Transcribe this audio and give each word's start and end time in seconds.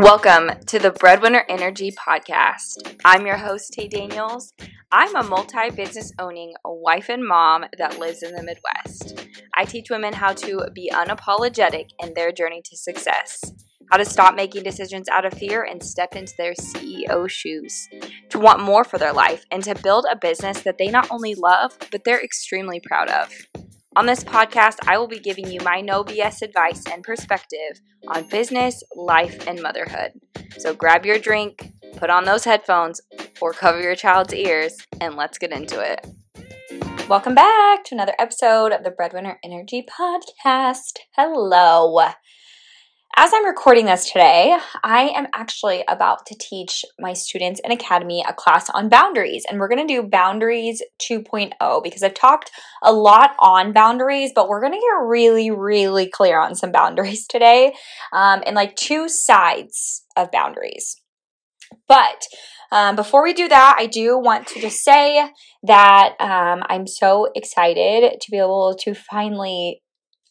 Welcome 0.00 0.52
to 0.66 0.78
the 0.78 0.92
Breadwinner 0.92 1.44
Energy 1.48 1.90
Podcast. 1.90 2.94
I'm 3.04 3.26
your 3.26 3.36
host, 3.36 3.72
Tay 3.72 3.88
Daniels. 3.88 4.52
I'm 4.92 5.16
a 5.16 5.24
multi 5.24 5.70
business 5.70 6.12
owning 6.20 6.54
wife 6.64 7.08
and 7.08 7.26
mom 7.26 7.64
that 7.78 7.98
lives 7.98 8.22
in 8.22 8.32
the 8.32 8.44
Midwest. 8.44 9.26
I 9.56 9.64
teach 9.64 9.90
women 9.90 10.12
how 10.12 10.34
to 10.34 10.68
be 10.72 10.88
unapologetic 10.94 11.86
in 11.98 12.14
their 12.14 12.30
journey 12.30 12.62
to 12.66 12.76
success, 12.76 13.40
how 13.90 13.96
to 13.96 14.04
stop 14.04 14.36
making 14.36 14.62
decisions 14.62 15.08
out 15.08 15.24
of 15.24 15.34
fear 15.34 15.64
and 15.64 15.82
step 15.82 16.14
into 16.14 16.32
their 16.38 16.52
CEO 16.52 17.28
shoes, 17.28 17.88
to 18.28 18.38
want 18.38 18.62
more 18.62 18.84
for 18.84 18.98
their 18.98 19.12
life, 19.12 19.44
and 19.50 19.64
to 19.64 19.74
build 19.74 20.06
a 20.12 20.16
business 20.16 20.60
that 20.60 20.78
they 20.78 20.90
not 20.90 21.10
only 21.10 21.34
love, 21.34 21.76
but 21.90 22.04
they're 22.04 22.22
extremely 22.22 22.78
proud 22.78 23.08
of. 23.08 23.32
On 23.98 24.06
this 24.06 24.22
podcast, 24.22 24.76
I 24.86 24.96
will 24.96 25.08
be 25.08 25.18
giving 25.18 25.50
you 25.50 25.58
my 25.64 25.80
no 25.80 26.04
BS 26.04 26.42
advice 26.42 26.84
and 26.86 27.02
perspective 27.02 27.80
on 28.06 28.28
business, 28.28 28.80
life, 28.94 29.48
and 29.48 29.60
motherhood. 29.60 30.12
So 30.56 30.72
grab 30.72 31.04
your 31.04 31.18
drink, 31.18 31.72
put 31.96 32.08
on 32.08 32.24
those 32.24 32.44
headphones, 32.44 33.00
or 33.40 33.52
cover 33.52 33.82
your 33.82 33.96
child's 33.96 34.32
ears, 34.32 34.76
and 35.00 35.16
let's 35.16 35.36
get 35.36 35.50
into 35.50 35.80
it. 35.80 36.06
Welcome 37.08 37.34
back 37.34 37.82
to 37.86 37.96
another 37.96 38.14
episode 38.20 38.70
of 38.70 38.84
the 38.84 38.92
Breadwinner 38.92 39.40
Energy 39.42 39.84
Podcast. 39.84 40.98
Hello. 41.16 42.10
As 43.20 43.32
I'm 43.34 43.46
recording 43.46 43.86
this 43.86 44.08
today, 44.08 44.56
I 44.84 45.08
am 45.08 45.26
actually 45.34 45.82
about 45.88 46.24
to 46.26 46.36
teach 46.38 46.84
my 47.00 47.14
students 47.14 47.60
in 47.64 47.72
Academy 47.72 48.24
a 48.24 48.32
class 48.32 48.70
on 48.70 48.88
boundaries, 48.88 49.44
and 49.50 49.58
we're 49.58 49.66
going 49.66 49.84
to 49.84 49.92
do 49.92 50.08
Boundaries 50.08 50.80
2.0 51.02 51.82
because 51.82 52.04
I've 52.04 52.14
talked 52.14 52.52
a 52.80 52.92
lot 52.92 53.34
on 53.40 53.72
boundaries, 53.72 54.30
but 54.32 54.48
we're 54.48 54.60
going 54.60 54.74
to 54.74 54.78
get 54.78 55.04
really, 55.04 55.50
really 55.50 56.08
clear 56.08 56.38
on 56.38 56.54
some 56.54 56.70
boundaries 56.70 57.26
today 57.28 57.74
um, 58.12 58.44
and 58.46 58.54
like 58.54 58.76
two 58.76 59.08
sides 59.08 60.04
of 60.16 60.30
boundaries. 60.30 61.00
But 61.88 62.22
um, 62.70 62.94
before 62.94 63.24
we 63.24 63.32
do 63.32 63.48
that, 63.48 63.74
I 63.80 63.86
do 63.86 64.16
want 64.16 64.46
to 64.46 64.60
just 64.60 64.84
say 64.84 65.28
that 65.64 66.14
um, 66.20 66.62
I'm 66.68 66.86
so 66.86 67.32
excited 67.34 68.20
to 68.20 68.30
be 68.30 68.38
able 68.38 68.76
to 68.82 68.94
finally 68.94 69.82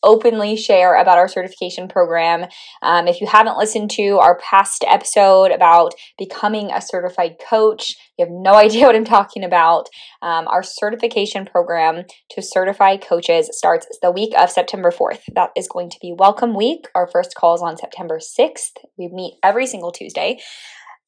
openly 0.08 0.56
share 0.56 0.96
about 0.96 1.18
our 1.18 1.28
certification 1.28 1.90
program. 1.90 2.46
Um, 2.82 3.08
if 3.08 3.20
you 3.20 3.28
haven't 3.28 3.58
listened 3.58 3.92
to 3.92 4.18
our 4.20 4.40
past 4.40 4.86
episode 4.88 5.52
about 5.52 5.94
becoming 6.18 6.72
a 6.72 6.82
certified 6.82 7.36
coach, 7.48 7.96
you 8.18 8.26
have 8.26 8.32
no 8.32 8.54
idea 8.66 8.86
what 8.86 8.96
I'm 8.96 9.06
talking 9.06 9.44
about. 9.44 9.90
Um, 10.22 10.48
our 10.48 10.64
certification 10.64 11.46
program 11.46 12.06
to 12.32 12.42
certify 12.42 12.96
coaches 12.96 13.50
starts 13.52 13.86
the 14.02 14.12
week 14.12 14.34
of 14.40 14.50
September 14.50 14.92
4th. 14.92 15.20
That 15.36 15.52
is 15.58 15.68
going 15.68 15.90
to 15.90 15.98
be 16.02 16.16
Welcome 16.18 16.56
Week. 16.56 16.88
Our 16.96 17.08
first 17.08 17.36
call 17.36 17.56
is 17.56 17.62
on 17.62 17.78
September 17.78 18.20
6th. 18.20 18.78
We 18.98 19.10
meet 19.10 19.36
every 19.44 19.68
single 19.68 19.92
Tuesday. 19.92 20.40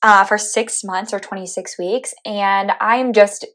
Uh, 0.02 0.24
for 0.24 0.38
six 0.38 0.82
months 0.82 1.14
or 1.14 1.20
26 1.20 1.78
weeks. 1.78 2.14
And 2.26 2.72
I'm 2.80 3.12
just 3.12 3.46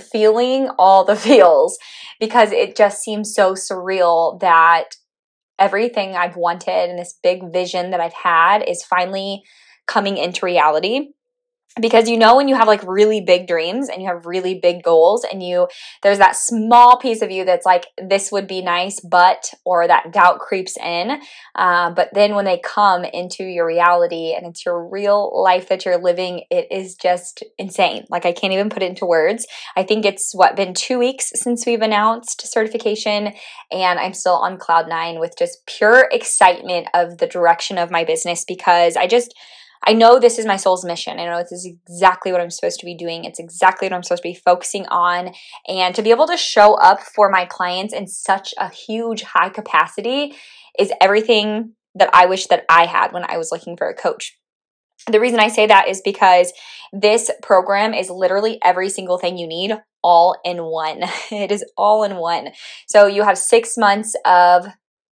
feeling 0.00 0.68
all 0.78 1.04
the 1.04 1.16
feels 1.28 1.78
because 2.20 2.52
it 2.52 2.76
just 2.76 3.02
seems 3.02 3.34
so 3.34 3.54
surreal 3.54 4.38
that 4.40 4.96
everything 5.58 6.16
I've 6.16 6.36
wanted 6.36 6.90
and 6.90 6.98
this 6.98 7.18
big 7.22 7.52
vision 7.52 7.90
that 7.90 8.00
I've 8.00 8.12
had 8.12 8.62
is 8.68 8.82
finally 8.82 9.42
coming 9.86 10.16
into 10.16 10.46
reality 10.46 11.10
because 11.80 12.08
you 12.08 12.18
know 12.18 12.36
when 12.36 12.48
you 12.48 12.54
have 12.54 12.68
like 12.68 12.82
really 12.86 13.20
big 13.20 13.46
dreams 13.46 13.88
and 13.88 14.02
you 14.02 14.08
have 14.08 14.26
really 14.26 14.58
big 14.60 14.82
goals 14.82 15.24
and 15.24 15.42
you 15.42 15.66
there's 16.02 16.18
that 16.18 16.36
small 16.36 16.98
piece 16.98 17.22
of 17.22 17.30
you 17.30 17.44
that's 17.44 17.64
like 17.64 17.86
this 17.96 18.30
would 18.30 18.46
be 18.46 18.60
nice 18.60 19.00
but 19.00 19.50
or 19.64 19.86
that 19.86 20.12
doubt 20.12 20.38
creeps 20.38 20.76
in 20.76 21.20
uh, 21.54 21.90
but 21.90 22.10
then 22.12 22.34
when 22.34 22.44
they 22.44 22.60
come 22.62 23.04
into 23.04 23.44
your 23.44 23.66
reality 23.66 24.34
and 24.36 24.46
it's 24.46 24.66
your 24.66 24.86
real 24.86 25.42
life 25.42 25.68
that 25.68 25.84
you're 25.84 26.02
living 26.02 26.42
it 26.50 26.66
is 26.70 26.94
just 26.94 27.42
insane. 27.58 28.04
Like 28.10 28.26
i 28.26 28.32
can't 28.32 28.52
even 28.52 28.68
put 28.68 28.82
it 28.82 28.90
into 28.90 29.06
words. 29.06 29.46
I 29.76 29.82
think 29.82 30.04
it's 30.04 30.32
what 30.34 30.56
been 30.56 30.74
two 30.74 30.98
weeks 30.98 31.32
since 31.34 31.64
we've 31.64 31.80
announced 31.80 32.46
certification 32.46 33.32
and 33.70 33.98
i'm 33.98 34.14
still 34.14 34.34
on 34.34 34.58
cloud 34.58 34.88
nine 34.88 35.18
with 35.18 35.34
just 35.38 35.64
pure 35.66 36.08
excitement 36.12 36.88
of 36.94 37.18
the 37.18 37.26
direction 37.26 37.78
of 37.78 37.90
my 37.90 38.04
business 38.04 38.44
because 38.46 38.96
i 38.96 39.06
just 39.06 39.34
I 39.84 39.94
know 39.94 40.18
this 40.18 40.38
is 40.38 40.46
my 40.46 40.56
soul's 40.56 40.84
mission. 40.84 41.18
I 41.18 41.26
know 41.26 41.38
this 41.38 41.52
is 41.52 41.66
exactly 41.66 42.30
what 42.30 42.40
I'm 42.40 42.50
supposed 42.50 42.78
to 42.80 42.86
be 42.86 42.96
doing. 42.96 43.24
It's 43.24 43.40
exactly 43.40 43.86
what 43.86 43.94
I'm 43.94 44.02
supposed 44.02 44.22
to 44.22 44.28
be 44.28 44.34
focusing 44.34 44.86
on. 44.86 45.32
And 45.66 45.94
to 45.94 46.02
be 46.02 46.10
able 46.10 46.28
to 46.28 46.36
show 46.36 46.74
up 46.74 47.00
for 47.00 47.30
my 47.30 47.44
clients 47.46 47.92
in 47.92 48.06
such 48.06 48.54
a 48.58 48.68
huge, 48.68 49.22
high 49.22 49.48
capacity 49.48 50.34
is 50.78 50.92
everything 51.00 51.72
that 51.94 52.10
I 52.12 52.26
wish 52.26 52.46
that 52.46 52.64
I 52.68 52.86
had 52.86 53.12
when 53.12 53.24
I 53.28 53.38
was 53.38 53.50
looking 53.50 53.76
for 53.76 53.88
a 53.88 53.94
coach. 53.94 54.38
The 55.10 55.20
reason 55.20 55.40
I 55.40 55.48
say 55.48 55.66
that 55.66 55.88
is 55.88 56.00
because 56.00 56.52
this 56.92 57.30
program 57.42 57.92
is 57.92 58.08
literally 58.08 58.58
every 58.62 58.88
single 58.88 59.18
thing 59.18 59.36
you 59.36 59.48
need 59.48 59.72
all 60.02 60.36
in 60.44 60.58
one. 60.64 61.02
It 61.32 61.50
is 61.50 61.64
all 61.76 62.04
in 62.04 62.16
one. 62.16 62.50
So 62.86 63.06
you 63.06 63.24
have 63.24 63.36
six 63.36 63.76
months 63.76 64.14
of 64.24 64.66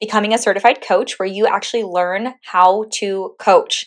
becoming 0.00 0.32
a 0.32 0.38
certified 0.38 0.80
coach 0.80 1.18
where 1.18 1.28
you 1.28 1.46
actually 1.46 1.84
learn 1.84 2.34
how 2.42 2.86
to 2.92 3.34
coach 3.38 3.86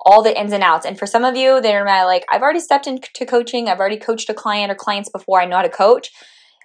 all 0.00 0.22
the 0.22 0.38
ins 0.38 0.52
and 0.52 0.62
outs. 0.62 0.86
And 0.86 0.98
for 0.98 1.06
some 1.06 1.24
of 1.24 1.36
you, 1.36 1.60
they're 1.60 1.84
like, 1.84 2.24
I've 2.30 2.42
already 2.42 2.60
stepped 2.60 2.86
into 2.86 3.26
coaching, 3.26 3.68
I've 3.68 3.80
already 3.80 3.96
coached 3.96 4.28
a 4.30 4.34
client 4.34 4.70
or 4.70 4.74
clients 4.74 5.08
before, 5.08 5.40
I 5.40 5.46
know 5.46 5.56
how 5.56 5.62
to 5.62 5.68
coach. 5.68 6.10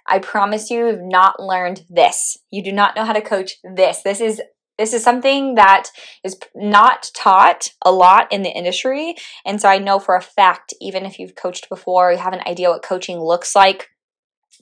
I 0.06 0.18
promise 0.18 0.70
you, 0.70 0.86
you've 0.86 1.02
not 1.02 1.40
learned 1.40 1.84
this. 1.88 2.36
You 2.50 2.64
do 2.64 2.72
not 2.72 2.96
know 2.96 3.04
how 3.04 3.12
to 3.12 3.20
coach 3.20 3.56
this. 3.62 4.02
This 4.02 4.20
is 4.20 4.40
this 4.80 4.94
is 4.94 5.04
something 5.04 5.56
that 5.56 5.90
is 6.24 6.38
not 6.54 7.10
taught 7.14 7.68
a 7.84 7.92
lot 7.92 8.32
in 8.32 8.40
the 8.40 8.48
industry. 8.48 9.14
And 9.44 9.60
so 9.60 9.68
I 9.68 9.76
know 9.76 9.98
for 9.98 10.16
a 10.16 10.22
fact, 10.22 10.72
even 10.80 11.04
if 11.04 11.18
you've 11.18 11.34
coached 11.34 11.68
before, 11.68 12.12
you 12.12 12.16
have 12.16 12.32
an 12.32 12.40
idea 12.46 12.70
what 12.70 12.82
coaching 12.82 13.20
looks 13.20 13.54
like, 13.54 13.90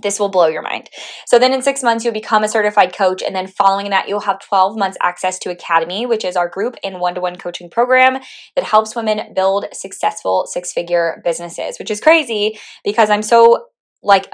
this 0.00 0.20
will 0.20 0.28
blow 0.28 0.46
your 0.46 0.62
mind. 0.62 0.90
So 1.26 1.38
then 1.38 1.52
in 1.52 1.62
six 1.62 1.82
months, 1.82 2.04
you'll 2.04 2.14
become 2.14 2.44
a 2.44 2.48
certified 2.48 2.94
coach. 2.94 3.22
And 3.22 3.34
then 3.34 3.46
following 3.46 3.90
that, 3.90 4.08
you'll 4.08 4.20
have 4.20 4.40
12 4.40 4.78
months 4.78 4.96
access 5.02 5.38
to 5.40 5.50
Academy, 5.50 6.06
which 6.06 6.24
is 6.24 6.36
our 6.36 6.48
group 6.48 6.76
and 6.84 7.00
one 7.00 7.14
to 7.14 7.20
one 7.20 7.36
coaching 7.36 7.68
program 7.68 8.20
that 8.54 8.64
helps 8.64 8.94
women 8.94 9.34
build 9.34 9.66
successful 9.72 10.46
six 10.46 10.72
figure 10.72 11.20
businesses, 11.24 11.78
which 11.78 11.90
is 11.90 12.00
crazy 12.00 12.58
because 12.84 13.10
I'm 13.10 13.22
so 13.22 13.66
like, 14.02 14.30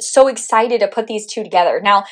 so 0.00 0.28
excited 0.28 0.80
to 0.80 0.88
put 0.88 1.06
these 1.06 1.26
two 1.26 1.42
together. 1.42 1.80
Now, 1.82 2.04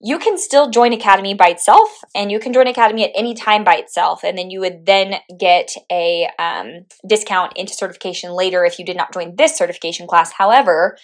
you 0.00 0.18
can 0.18 0.38
still 0.38 0.70
join 0.70 0.92
Academy 0.92 1.34
by 1.34 1.48
itself, 1.48 1.90
and 2.14 2.30
you 2.30 2.38
can 2.38 2.52
join 2.52 2.68
Academy 2.68 3.04
at 3.04 3.10
any 3.16 3.34
time 3.34 3.64
by 3.64 3.74
itself, 3.74 4.22
and 4.22 4.38
then 4.38 4.48
you 4.48 4.60
would 4.60 4.86
then 4.86 5.16
get 5.38 5.70
a 5.90 6.28
um, 6.38 6.86
discount 7.06 7.56
into 7.56 7.74
certification 7.74 8.30
later 8.30 8.64
if 8.64 8.78
you 8.78 8.84
did 8.84 8.96
not 8.96 9.12
join 9.12 9.34
this 9.34 9.56
certification 9.56 10.06
class. 10.06 10.32
However, 10.32 10.96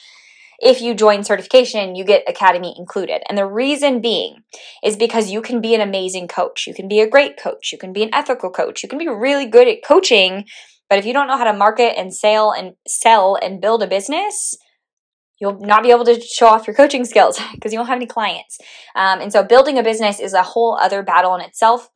if 0.59 0.81
you 0.81 0.95
join 0.95 1.25
certification, 1.25 1.95
you 1.95 2.05
get 2.05 2.29
Academy 2.29 2.75
included. 2.79 3.23
And 3.29 3.37
the 3.37 3.47
reason 3.47 4.01
being 4.01 4.43
is 4.83 4.97
because 4.97 5.31
you 5.31 5.43
can 5.43 5.61
be 5.61 5.75
an 5.75 5.81
amazing 5.81 6.29
coach. 6.29 6.67
You 6.67 6.75
can 6.75 6.89
be 6.89 7.01
a 7.01 7.09
great 7.09 7.37
coach. 7.37 7.73
You 7.73 7.79
can 7.79 7.93
be 7.93 8.03
an 8.03 8.11
ethical 8.13 8.51
coach. 8.51 8.83
You 8.83 8.89
can 8.89 8.99
be 8.99 9.09
really 9.09 9.47
good 9.47 9.69
at 9.69 9.85
coaching. 9.85 10.45
But 10.89 10.99
if 10.99 11.07
you 11.07 11.13
don't 11.13 11.27
know 11.27 11.39
how 11.39 11.45
to 11.45 11.53
market 11.53 11.99
and 11.99 12.15
sell 12.15 12.53
and 12.53 12.75
sell 12.87 13.37
and 13.41 13.61
build 13.61 13.83
a 13.83 13.87
business, 13.87 14.57
you'll 15.41 15.59
not 15.59 15.83
be 15.83 15.91
able 15.91 16.05
to 16.05 16.21
show 16.21 16.47
off 16.47 16.67
your 16.67 16.77
coaching 16.77 17.05
skills 17.05 17.41
because 17.55 17.73
you 17.73 17.79
don't 17.79 17.87
have 17.87 17.97
any 17.97 18.07
clients. 18.07 18.59
Um, 18.95 19.21
and 19.21 19.33
so 19.33 19.43
building 19.43 19.79
a 19.79 19.83
business 19.83 20.21
is 20.21 20.33
a 20.33 20.43
whole 20.43 20.79
other 20.81 21.03
battle 21.03 21.35
in 21.35 21.41
itself. 21.41 21.91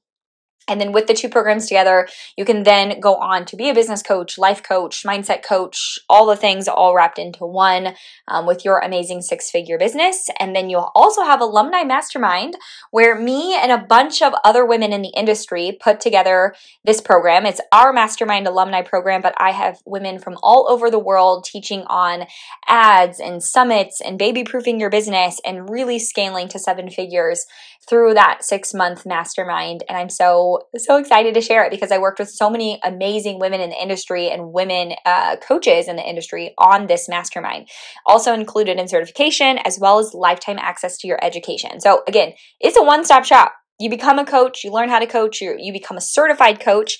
And 0.68 0.80
then 0.80 0.92
with 0.92 1.06
the 1.06 1.14
two 1.14 1.28
programs 1.28 1.66
together, 1.66 2.06
you 2.36 2.44
can 2.44 2.62
then 2.62 3.00
go 3.00 3.16
on 3.16 3.44
to 3.46 3.56
be 3.56 3.70
a 3.70 3.74
business 3.74 4.02
coach, 4.02 4.38
life 4.38 4.62
coach, 4.62 5.02
mindset 5.04 5.42
coach, 5.42 5.98
all 6.08 6.26
the 6.26 6.36
things 6.36 6.68
all 6.68 6.94
wrapped 6.94 7.18
into 7.18 7.44
one 7.46 7.94
um, 8.28 8.46
with 8.46 8.64
your 8.64 8.78
amazing 8.78 9.22
six 9.22 9.50
figure 9.50 9.78
business. 9.78 10.28
And 10.38 10.54
then 10.54 10.68
you'll 10.68 10.92
also 10.94 11.22
have 11.22 11.40
Alumni 11.40 11.82
Mastermind, 11.84 12.56
where 12.90 13.18
me 13.18 13.56
and 13.56 13.72
a 13.72 13.78
bunch 13.78 14.22
of 14.22 14.34
other 14.44 14.64
women 14.64 14.92
in 14.92 15.02
the 15.02 15.12
industry 15.16 15.76
put 15.80 16.00
together 16.00 16.54
this 16.84 17.00
program. 17.00 17.46
It's 17.46 17.60
our 17.72 17.92
mastermind 17.92 18.46
alumni 18.46 18.82
program, 18.82 19.22
but 19.22 19.34
I 19.38 19.52
have 19.52 19.78
women 19.86 20.18
from 20.18 20.36
all 20.42 20.66
over 20.68 20.90
the 20.90 20.98
world 20.98 21.44
teaching 21.44 21.82
on 21.86 22.26
ads 22.66 23.20
and 23.20 23.42
summits 23.42 24.00
and 24.00 24.18
baby 24.18 24.44
proofing 24.44 24.78
your 24.78 24.90
business 24.90 25.40
and 25.44 25.70
really 25.70 25.98
scaling 25.98 26.48
to 26.48 26.58
seven 26.58 26.90
figures 26.90 27.46
through 27.88 28.14
that 28.14 28.44
six 28.44 28.74
month 28.74 29.06
mastermind. 29.06 29.82
And 29.88 29.96
I'm 29.96 30.10
so, 30.10 30.57
so 30.76 30.96
excited 30.96 31.34
to 31.34 31.40
share 31.40 31.64
it 31.64 31.70
because 31.70 31.90
I 31.92 31.98
worked 31.98 32.18
with 32.18 32.30
so 32.30 32.50
many 32.50 32.80
amazing 32.84 33.38
women 33.38 33.60
in 33.60 33.70
the 33.70 33.80
industry 33.80 34.30
and 34.30 34.52
women 34.52 34.92
uh, 35.04 35.36
coaches 35.36 35.88
in 35.88 35.96
the 35.96 36.08
industry 36.08 36.54
on 36.58 36.86
this 36.86 37.08
mastermind. 37.08 37.68
Also 38.06 38.32
included 38.32 38.78
in 38.78 38.88
certification 38.88 39.58
as 39.58 39.78
well 39.78 39.98
as 39.98 40.14
lifetime 40.14 40.58
access 40.58 40.96
to 40.98 41.08
your 41.08 41.22
education. 41.22 41.80
So 41.80 42.02
again, 42.06 42.32
it's 42.60 42.76
a 42.76 42.82
one 42.82 43.04
stop 43.04 43.24
shop. 43.24 43.52
You 43.80 43.90
become 43.90 44.18
a 44.18 44.26
coach, 44.26 44.64
you 44.64 44.72
learn 44.72 44.88
how 44.88 44.98
to 44.98 45.06
coach, 45.06 45.40
you, 45.40 45.54
you 45.58 45.72
become 45.72 45.96
a 45.96 46.00
certified 46.00 46.60
coach 46.60 46.98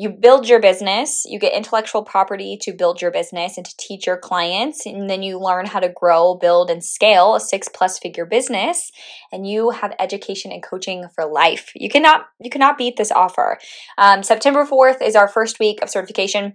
you 0.00 0.08
build 0.08 0.48
your 0.48 0.60
business, 0.60 1.26
you 1.26 1.38
get 1.38 1.52
intellectual 1.52 2.02
property 2.02 2.56
to 2.62 2.72
build 2.72 3.02
your 3.02 3.10
business 3.10 3.58
and 3.58 3.66
to 3.66 3.76
teach 3.76 4.06
your 4.06 4.16
clients, 4.16 4.86
and 4.86 5.10
then 5.10 5.22
you 5.22 5.38
learn 5.38 5.66
how 5.66 5.78
to 5.78 5.90
grow, 5.90 6.34
build, 6.34 6.70
and 6.70 6.82
scale 6.82 7.34
a 7.34 7.40
six 7.40 7.68
plus 7.68 7.98
figure 7.98 8.24
business, 8.24 8.90
and 9.30 9.46
you 9.46 9.68
have 9.68 9.92
education 9.98 10.52
and 10.52 10.62
coaching 10.62 11.06
for 11.14 11.26
life. 11.26 11.72
You 11.74 11.90
cannot 11.90 12.22
you 12.40 12.48
cannot 12.48 12.78
beat 12.78 12.96
this 12.96 13.12
offer. 13.12 13.58
Um, 13.98 14.22
September 14.22 14.64
fourth 14.64 15.02
is 15.02 15.14
our 15.14 15.28
first 15.28 15.60
week 15.60 15.82
of 15.82 15.90
certification. 15.90 16.54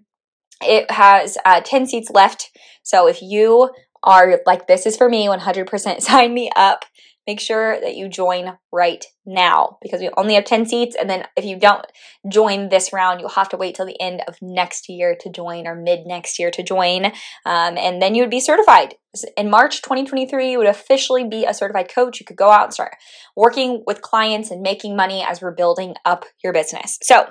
It 0.61 0.89
has 0.89 1.37
uh, 1.45 1.61
ten 1.63 1.85
seats 1.85 2.09
left, 2.09 2.49
so 2.81 3.07
if 3.07 3.21
you 3.21 3.69
are 4.01 4.39
like 4.47 4.65
this 4.65 4.87
is 4.87 4.97
for 4.97 5.07
me 5.07 5.27
100% 5.27 6.01
sign 6.01 6.33
me 6.33 6.49
up 6.55 6.85
make 7.27 7.39
sure 7.39 7.79
that 7.79 7.95
you 7.95 8.07
join 8.07 8.57
right 8.71 9.05
now 9.25 9.77
because 9.81 9.99
we 9.99 10.09
only 10.17 10.35
have 10.35 10.45
10 10.45 10.65
seats. 10.65 10.95
And 10.99 11.09
then 11.09 11.25
if 11.35 11.45
you 11.45 11.57
don't 11.57 11.85
join 12.29 12.69
this 12.69 12.93
round, 12.93 13.19
you'll 13.19 13.29
have 13.29 13.49
to 13.49 13.57
wait 13.57 13.75
till 13.75 13.85
the 13.85 13.99
end 13.99 14.21
of 14.27 14.35
next 14.41 14.89
year 14.89 15.15
to 15.21 15.29
join 15.29 15.67
or 15.67 15.75
mid 15.75 16.05
next 16.05 16.37
year 16.37 16.51
to 16.51 16.63
join. 16.63 17.05
Um, 17.45 17.77
and 17.77 18.01
then 18.01 18.15
you 18.15 18.23
would 18.23 18.29
be 18.29 18.39
certified. 18.39 18.95
In 19.37 19.49
March 19.49 19.81
2023, 19.81 20.51
you 20.51 20.57
would 20.57 20.67
officially 20.67 21.23
be 21.23 21.45
a 21.45 21.53
certified 21.53 21.89
coach. 21.89 22.19
You 22.19 22.25
could 22.25 22.35
go 22.35 22.51
out 22.51 22.65
and 22.65 22.73
start 22.73 22.95
working 23.35 23.83
with 23.87 24.01
clients 24.01 24.51
and 24.51 24.61
making 24.61 24.95
money 24.95 25.23
as 25.27 25.41
we're 25.41 25.55
building 25.55 25.95
up 26.05 26.25
your 26.43 26.53
business. 26.53 26.99
So, 27.01 27.27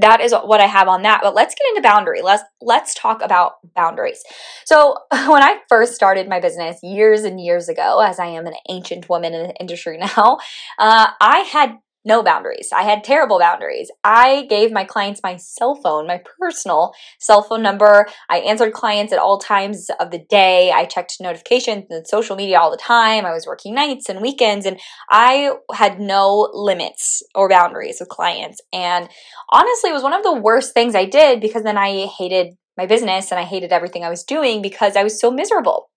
that 0.00 0.20
is 0.20 0.32
what 0.32 0.60
I 0.60 0.66
have 0.66 0.88
on 0.88 1.02
that. 1.02 1.20
But 1.22 1.34
let's 1.34 1.54
get 1.54 1.68
into 1.70 1.82
boundary. 1.82 2.22
Let's 2.22 2.42
let's 2.60 2.94
talk 2.94 3.22
about 3.22 3.54
boundaries. 3.74 4.22
So 4.64 4.96
when 5.10 5.42
I 5.42 5.58
first 5.68 5.94
started 5.94 6.28
my 6.28 6.40
business 6.40 6.78
years 6.82 7.24
and 7.24 7.40
years 7.40 7.68
ago, 7.68 8.00
as 8.00 8.18
I 8.18 8.26
am 8.26 8.46
an 8.46 8.54
ancient 8.68 9.08
woman 9.08 9.34
in 9.34 9.48
the 9.48 9.54
industry 9.56 9.98
now, 10.16 10.38
uh, 10.78 11.08
I 11.20 11.38
had 11.40 11.78
no 12.06 12.22
boundaries. 12.22 12.70
I 12.74 12.84
had 12.84 13.02
terrible 13.02 13.38
boundaries. 13.38 13.90
I 14.04 14.46
gave 14.48 14.72
my 14.72 14.84
clients 14.84 15.20
my 15.22 15.36
cell 15.36 15.74
phone, 15.74 16.06
my 16.06 16.22
personal 16.40 16.94
cell 17.18 17.42
phone 17.42 17.62
number. 17.62 18.06
I 18.30 18.38
answered 18.38 18.72
clients 18.72 19.12
at 19.12 19.18
all 19.18 19.38
times 19.38 19.90
of 19.98 20.12
the 20.12 20.24
day. 20.30 20.70
I 20.70 20.84
checked 20.84 21.16
notifications 21.20 21.86
and 21.90 22.06
social 22.06 22.36
media 22.36 22.60
all 22.60 22.70
the 22.70 22.76
time. 22.76 23.26
I 23.26 23.32
was 23.32 23.46
working 23.46 23.74
nights 23.74 24.08
and 24.08 24.22
weekends, 24.22 24.64
and 24.64 24.78
I 25.10 25.52
had 25.74 25.98
no 25.98 26.48
limits 26.54 27.22
or 27.34 27.48
boundaries 27.48 27.96
with 27.98 28.08
clients. 28.08 28.60
And 28.72 29.08
honestly, 29.50 29.90
it 29.90 29.94
was 29.94 30.04
one 30.04 30.14
of 30.14 30.22
the 30.22 30.40
worst 30.40 30.72
things 30.72 30.94
I 30.94 31.04
did 31.06 31.40
because 31.40 31.64
then 31.64 31.76
I 31.76 32.06
hated 32.06 32.54
my 32.76 32.86
business 32.86 33.32
and 33.32 33.40
I 33.40 33.44
hated 33.44 33.72
everything 33.72 34.04
I 34.04 34.10
was 34.10 34.22
doing 34.22 34.62
because 34.62 34.96
I 34.96 35.02
was 35.02 35.18
so 35.20 35.30
miserable. 35.30 35.88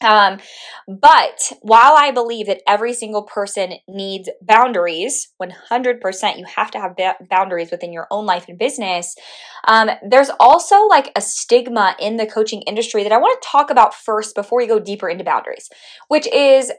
Um, 0.00 0.38
but 0.88 1.52
while 1.62 1.94
I 1.96 2.10
believe 2.10 2.46
that 2.46 2.62
every 2.66 2.92
single 2.92 3.22
person 3.22 3.74
needs 3.88 4.28
boundaries, 4.42 5.32
100%, 5.40 6.38
you 6.38 6.44
have 6.56 6.70
to 6.72 6.80
have 6.80 6.96
ba- 6.96 7.16
boundaries 7.30 7.70
within 7.70 7.92
your 7.92 8.06
own 8.10 8.26
life 8.26 8.46
and 8.48 8.58
business. 8.58 9.14
Um, 9.66 9.90
there's 10.06 10.30
also 10.40 10.86
like 10.86 11.12
a 11.16 11.20
stigma 11.20 11.96
in 12.00 12.16
the 12.16 12.26
coaching 12.26 12.62
industry 12.62 13.02
that 13.02 13.12
I 13.12 13.18
want 13.18 13.40
to 13.40 13.48
talk 13.48 13.70
about 13.70 13.94
first 13.94 14.34
before 14.34 14.58
we 14.58 14.66
go 14.66 14.80
deeper 14.80 15.08
into 15.08 15.24
boundaries, 15.24 15.68
which 16.08 16.26
is 16.26 16.72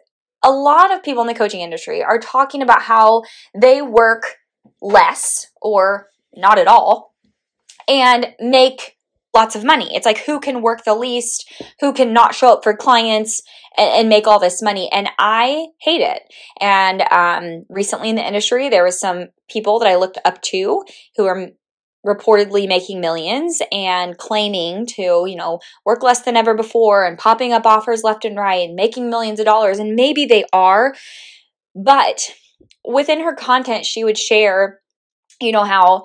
a 0.43 0.51
lot 0.51 0.93
of 0.93 1.01
people 1.01 1.21
in 1.21 1.27
the 1.27 1.33
coaching 1.33 1.61
industry 1.61 2.03
are 2.03 2.19
talking 2.19 2.61
about 2.61 2.83
how 2.83 3.23
they 3.59 3.81
work 3.81 4.35
less 4.81 5.47
or 5.61 6.09
not 6.35 6.59
at 6.59 6.67
all 6.67 7.15
and 7.87 8.27
make 8.39 8.97
lots 9.35 9.55
of 9.55 9.63
money. 9.63 9.93
It's 9.93 10.05
like 10.05 10.19
who 10.19 10.39
can 10.39 10.61
work 10.61 10.83
the 10.83 10.95
least, 10.95 11.51
who 11.81 11.93
can 11.93 12.13
not 12.13 12.33
show 12.33 12.53
up 12.53 12.63
for 12.63 12.75
clients 12.75 13.41
and, 13.77 13.89
and 13.91 14.09
make 14.09 14.25
all 14.25 14.39
this 14.39 14.61
money. 14.61 14.89
And 14.91 15.09
I 15.19 15.67
hate 15.81 16.01
it. 16.01 16.21
And 16.59 17.01
um, 17.11 17.65
recently 17.69 18.09
in 18.09 18.15
the 18.15 18.25
industry, 18.25 18.69
there 18.69 18.83
was 18.83 18.99
some 18.99 19.27
people 19.49 19.79
that 19.79 19.87
I 19.89 19.95
looked 19.95 20.17
up 20.25 20.41
to 20.43 20.83
who 21.17 21.25
are 21.25 21.49
reportedly 22.05 22.67
making 22.67 23.01
millions 23.01 23.61
and 23.71 24.17
claiming 24.17 24.85
to, 24.85 25.25
you 25.27 25.35
know, 25.35 25.59
work 25.85 26.03
less 26.03 26.21
than 26.21 26.37
ever 26.37 26.53
before 26.53 27.03
and 27.03 27.17
popping 27.17 27.51
up 27.51 27.65
offers 27.65 28.03
left 28.03 28.25
and 28.25 28.37
right 28.37 28.67
and 28.67 28.75
making 28.75 29.09
millions 29.09 29.39
of 29.39 29.45
dollars. 29.45 29.79
And 29.79 29.95
maybe 29.95 30.25
they 30.25 30.45
are, 30.53 30.93
but 31.75 32.31
within 32.87 33.21
her 33.21 33.33
content, 33.33 33.85
she 33.85 34.03
would 34.03 34.17
share, 34.17 34.81
you 35.41 35.51
know, 35.51 35.63
how 35.63 36.03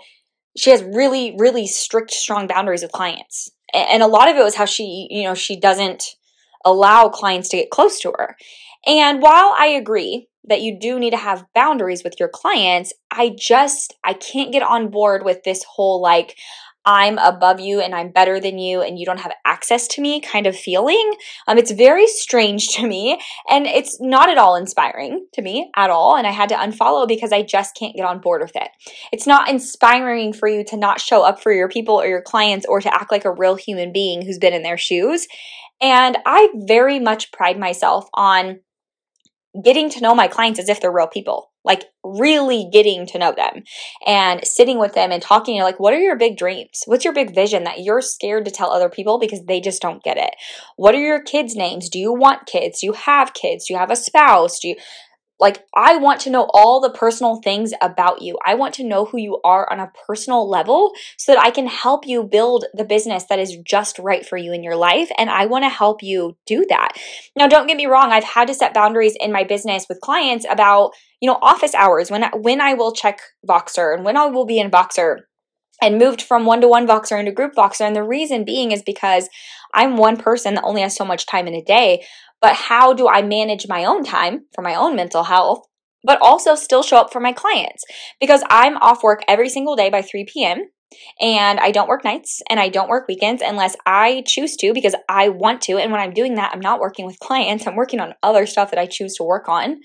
she 0.57 0.71
has 0.71 0.83
really, 0.83 1.37
really 1.39 1.67
strict, 1.67 2.11
strong 2.11 2.47
boundaries 2.47 2.83
with 2.83 2.93
clients. 2.93 3.51
And 3.73 4.03
a 4.03 4.09
lot 4.09 4.29
of 4.29 4.37
it 4.37 4.43
was 4.43 4.57
how 4.57 4.65
she, 4.65 5.07
you 5.11 5.23
know, 5.23 5.35
she 5.35 5.59
doesn't 5.59 6.17
allow 6.65 7.09
clients 7.09 7.49
to 7.51 7.57
get 7.57 7.71
close 7.71 8.01
to 8.01 8.13
her. 8.17 8.37
And 8.87 9.23
while 9.23 9.55
I 9.57 9.67
agree 9.67 10.29
that 10.45 10.63
you 10.63 10.79
do 10.79 10.99
need 10.99 11.11
to 11.11 11.17
have 11.17 11.47
boundaries 11.55 12.03
with 12.03 12.15
your 12.19 12.29
clients, 12.29 12.93
I 13.11 13.35
just, 13.39 13.95
I 14.05 14.15
can't 14.15 14.53
get 14.53 14.63
on 14.63 14.91
board 14.91 15.25
with 15.25 15.45
this 15.45 15.63
whole 15.65 16.01
like, 16.01 16.37
I'm 16.87 17.19
above 17.19 17.61
you 17.61 17.81
and 17.81 17.95
I'm 17.95 18.11
better 18.11 18.41
than 18.41 18.59
you 18.59 18.81
and 18.81 18.99
you 18.99 19.05
don't 19.05 19.21
have 19.21 19.35
access 19.45 19.87
to 19.89 20.01
me 20.01 20.21
kind 20.21 20.47
of 20.47 20.57
feeling. 20.57 21.13
Um, 21.47 21.59
it's 21.59 21.71
very 21.71 22.07
strange 22.07 22.69
to 22.77 22.87
me 22.87 23.21
and 23.49 23.67
it's 23.67 24.01
not 24.01 24.31
at 24.31 24.39
all 24.39 24.57
inspiring 24.57 25.27
to 25.35 25.43
me 25.43 25.71
at 25.77 25.91
all. 25.91 26.17
And 26.17 26.27
I 26.27 26.31
had 26.31 26.49
to 26.49 26.55
unfollow 26.55 27.07
because 27.07 27.33
I 27.33 27.43
just 27.43 27.77
can't 27.77 27.95
get 27.95 28.07
on 28.07 28.21
board 28.21 28.41
with 28.41 28.57
it. 28.57 28.69
It's 29.13 29.27
not 29.27 29.51
inspiring 29.51 30.33
for 30.33 30.49
you 30.49 30.65
to 30.65 30.77
not 30.77 31.01
show 31.01 31.23
up 31.23 31.43
for 31.43 31.53
your 31.53 31.69
people 31.69 32.01
or 32.01 32.07
your 32.07 32.23
clients 32.23 32.67
or 32.67 32.81
to 32.81 32.95
act 32.95 33.13
like 33.13 33.25
a 33.25 33.33
real 33.33 33.57
human 33.57 33.93
being 33.93 34.23
who's 34.23 34.39
been 34.39 34.55
in 34.55 34.63
their 34.63 34.79
shoes. 34.79 35.27
And 35.83 36.19
I 36.27 36.49
very 36.55 36.99
much 36.99 37.33
pride 37.33 37.59
myself 37.59 38.09
on 38.15 38.61
getting 39.65 39.91
to 39.91 40.01
know 40.01 40.15
my 40.15 40.29
clients 40.29 40.61
as 40.61 40.69
if 40.69 40.81
they're 40.81 40.93
real 40.93 41.07
people, 41.07 41.50
like 41.65 41.85
really 42.03 42.69
getting 42.73 43.07
to 43.07 43.19
know 43.19 43.33
them 43.33 43.65
and 44.07 44.45
sitting 44.47 44.79
with 44.79 44.95
them 44.95 45.13
and 45.13 45.23
talking, 45.23 45.55
you 45.55 45.61
know, 45.61 45.67
like, 45.67 45.81
what 45.81 45.93
are 45.93 45.99
your 45.99 46.17
big 46.17 46.37
dreams? 46.37 46.83
What's 46.87 47.05
your 47.05 47.13
big 47.13 47.35
vision 47.35 47.65
that 47.65 47.81
you're 47.81 48.01
scared 48.01 48.47
to 48.47 48.51
tell 48.51 48.71
other 48.71 48.89
people 48.89 49.19
because 49.19 49.45
they 49.45 49.61
just 49.61 49.83
don't 49.83 50.03
get 50.03 50.17
it? 50.17 50.35
What 50.77 50.95
are 50.95 51.01
your 51.01 51.23
kids' 51.23 51.57
names? 51.57 51.91
Do 51.91 51.99
you 51.99 52.13
want 52.13 52.47
kids? 52.47 52.81
Do 52.81 52.87
you 52.87 52.93
have 52.95 53.35
kids? 53.35 53.67
Do 53.67 53.75
you 53.75 53.79
have 53.79 53.91
a 53.91 53.97
spouse? 53.97 54.59
Do 54.61 54.69
you, 54.69 54.77
like, 55.41 55.65
I 55.75 55.97
want 55.97 56.21
to 56.23 56.31
know 56.31 56.49
all 56.53 56.81
the 56.81 56.91
personal 56.91 57.41
things 57.43 57.73
about 57.81 58.21
you. 58.21 58.39
I 58.47 58.55
want 58.55 58.75
to 58.75 58.85
know 58.85 59.07
who 59.07 59.19
you 59.19 59.41
are 59.43 59.71
on 59.73 59.81
a 59.81 59.91
personal 60.07 60.49
level 60.49 60.93
so 61.17 61.33
that 61.33 61.43
I 61.43 61.51
can 61.51 61.67
help 61.67 62.07
you 62.07 62.23
build 62.23 62.67
the 62.75 62.85
business 62.85 63.25
that 63.25 63.39
is 63.39 63.57
just 63.67 63.99
right 63.99 64.25
for 64.25 64.37
you 64.37 64.53
in 64.53 64.63
your 64.63 64.77
life. 64.77 65.11
And 65.17 65.31
I 65.31 65.47
want 65.47 65.65
to 65.65 65.71
help 65.71 66.03
you 66.03 66.37
do 66.47 66.67
that. 66.69 66.93
Now, 67.35 67.49
don't 67.49 67.67
get 67.67 67.79
me 67.79 67.87
wrong. 67.87 68.13
I've 68.13 68.25
had 68.25 68.49
to 68.49 68.55
set 68.55 68.75
boundaries 68.75 69.17
in 69.19 69.33
my 69.33 69.45
business 69.45 69.87
with 69.89 70.01
clients 70.01 70.45
about, 70.49 70.93
you 71.21 71.27
know, 71.27 71.39
office 71.41 71.75
hours 71.75 72.11
when 72.11 72.25
I, 72.25 72.31
when 72.37 72.61
I 72.61 72.75
will 72.75 72.93
check 72.93 73.21
Voxer 73.49 73.95
and 73.95 74.05
when 74.05 74.17
I 74.19 74.27
will 74.27 74.47
be 74.47 74.61
in 74.61 74.71
Voxer 74.71 75.21
and 75.83 75.99
moved 75.99 76.21
from 76.21 76.45
one 76.45 76.61
to 76.61 76.69
one 76.69 76.87
Voxer 76.87 77.19
into 77.19 77.33
group 77.33 77.55
Voxer. 77.55 77.87
And 77.87 77.97
the 77.97 78.03
reason 78.03 78.45
being 78.45 78.73
is 78.73 78.83
because 78.83 79.29
I'm 79.73 79.97
one 79.97 80.17
person 80.17 80.55
that 80.55 80.65
only 80.65 80.83
has 80.83 80.95
so 80.95 81.05
much 81.05 81.27
time 81.27 81.47
in 81.47 81.55
a 81.55 81.63
day 81.63 82.05
but 82.41 82.55
how 82.55 82.93
do 82.93 83.09
I 83.09 83.23
manage 83.23 83.69
my 83.69 83.85
own 83.85 84.05
time 84.05 84.47
for 84.55 84.63
my 84.63 84.75
own 84.75 84.97
mental 84.97 85.25
health, 85.25 85.67
but 86.03 86.19
also 86.21 86.55
still 86.55 86.83
show 86.83 86.97
up 86.97 87.13
for 87.13 87.21
my 87.21 87.33
clients? 87.33 87.85
Because 88.21 88.43
I'm 88.49 88.77
off 88.79 89.03
work 89.03 89.23
every 89.29 89.49
single 89.49 89.77
day 89.77 89.91
by 89.91 90.03
3 90.03 90.25
p.m. 90.25 90.71
And 91.21 91.61
I 91.61 91.71
don't 91.71 91.89
work 91.89 92.05
nights 92.05 92.43
and 92.51 92.59
I 92.59 92.69
don't 92.69 92.89
work 92.89 93.07
weekends 93.07 93.43
unless 93.45 93.77
I 93.87 94.25
choose 94.27 94.57
to 94.57 94.73
because 94.75 94.97
I 95.09 95.29
want 95.29 95.63
to. 95.63 95.77
And 95.77 95.93
when 95.93 96.01
I'm 96.01 96.13
doing 96.13 96.35
that, 96.35 96.51
I'm 96.53 96.61
not 96.61 96.81
working 96.81 97.07
with 97.07 97.21
clients, 97.21 97.67
I'm 97.67 97.77
working 97.77 98.01
on 98.01 98.15
other 98.23 98.45
stuff 98.45 98.71
that 98.71 98.81
I 98.81 98.87
choose 98.87 99.15
to 99.15 99.23
work 99.23 99.49
on 99.49 99.81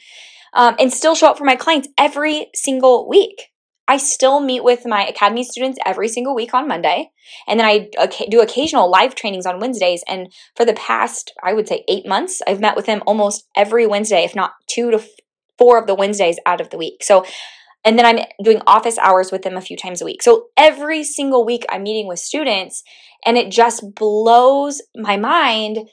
um, 0.53 0.75
and 0.79 0.91
still 0.91 1.13
show 1.13 1.27
up 1.27 1.37
for 1.37 1.43
my 1.43 1.55
clients 1.55 1.89
every 1.97 2.47
single 2.55 3.07
week. 3.07 3.49
I 3.87 3.97
still 3.97 4.39
meet 4.39 4.63
with 4.63 4.85
my 4.85 5.05
academy 5.05 5.43
students 5.43 5.77
every 5.85 6.07
single 6.07 6.35
week 6.35 6.53
on 6.53 6.67
Monday. 6.67 7.11
And 7.47 7.59
then 7.59 7.67
I 7.67 7.89
do 8.29 8.41
occasional 8.41 8.89
live 8.89 9.15
trainings 9.15 9.45
on 9.45 9.59
Wednesdays. 9.59 10.03
And 10.07 10.33
for 10.55 10.65
the 10.65 10.73
past, 10.73 11.33
I 11.43 11.53
would 11.53 11.67
say, 11.67 11.83
eight 11.87 12.07
months, 12.07 12.41
I've 12.47 12.59
met 12.59 12.75
with 12.75 12.87
them 12.87 13.03
almost 13.05 13.47
every 13.55 13.85
Wednesday, 13.85 14.23
if 14.23 14.35
not 14.35 14.53
two 14.67 14.91
to 14.91 15.03
four 15.57 15.79
of 15.79 15.87
the 15.87 15.95
Wednesdays 15.95 16.39
out 16.45 16.61
of 16.61 16.71
the 16.71 16.77
week. 16.77 17.03
So, 17.03 17.25
and 17.83 17.99
then 17.99 18.05
I'm 18.05 18.25
doing 18.43 18.61
office 18.65 18.97
hours 18.97 19.31
with 19.31 19.43
them 19.43 19.55
a 19.55 19.61
few 19.61 19.77
times 19.77 20.01
a 20.01 20.05
week. 20.05 20.23
So 20.23 20.47
every 20.57 21.03
single 21.03 21.45
week, 21.45 21.65
I'm 21.69 21.83
meeting 21.83 22.07
with 22.07 22.19
students, 22.19 22.83
and 23.25 23.37
it 23.37 23.51
just 23.51 23.93
blows 23.95 24.81
my 24.95 25.17
mind 25.17 25.87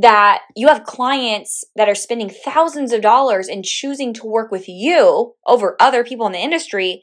that 0.00 0.42
you 0.56 0.68
have 0.68 0.84
clients 0.84 1.64
that 1.76 1.88
are 1.88 1.94
spending 1.94 2.30
thousands 2.30 2.92
of 2.92 3.02
dollars 3.02 3.48
and 3.48 3.64
choosing 3.64 4.14
to 4.14 4.26
work 4.26 4.50
with 4.50 4.68
you 4.68 5.34
over 5.46 5.76
other 5.78 6.04
people 6.04 6.26
in 6.26 6.32
the 6.32 6.38
industry 6.38 7.02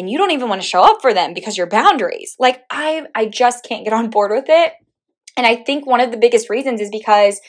and 0.00 0.10
you 0.10 0.18
don't 0.18 0.32
even 0.32 0.48
want 0.48 0.60
to 0.60 0.66
show 0.66 0.82
up 0.82 1.00
for 1.00 1.14
them 1.14 1.34
because 1.34 1.56
your 1.56 1.68
boundaries. 1.68 2.34
Like 2.38 2.62
I 2.70 3.06
I 3.14 3.26
just 3.26 3.64
can't 3.64 3.84
get 3.84 3.92
on 3.92 4.10
board 4.16 4.32
with 4.32 4.46
it. 4.48 4.72
And 5.36 5.46
I 5.46 5.56
think 5.56 5.86
one 5.86 6.00
of 6.00 6.10
the 6.10 6.16
biggest 6.16 6.50
reasons 6.50 6.80
is 6.80 6.90
because 6.90 7.40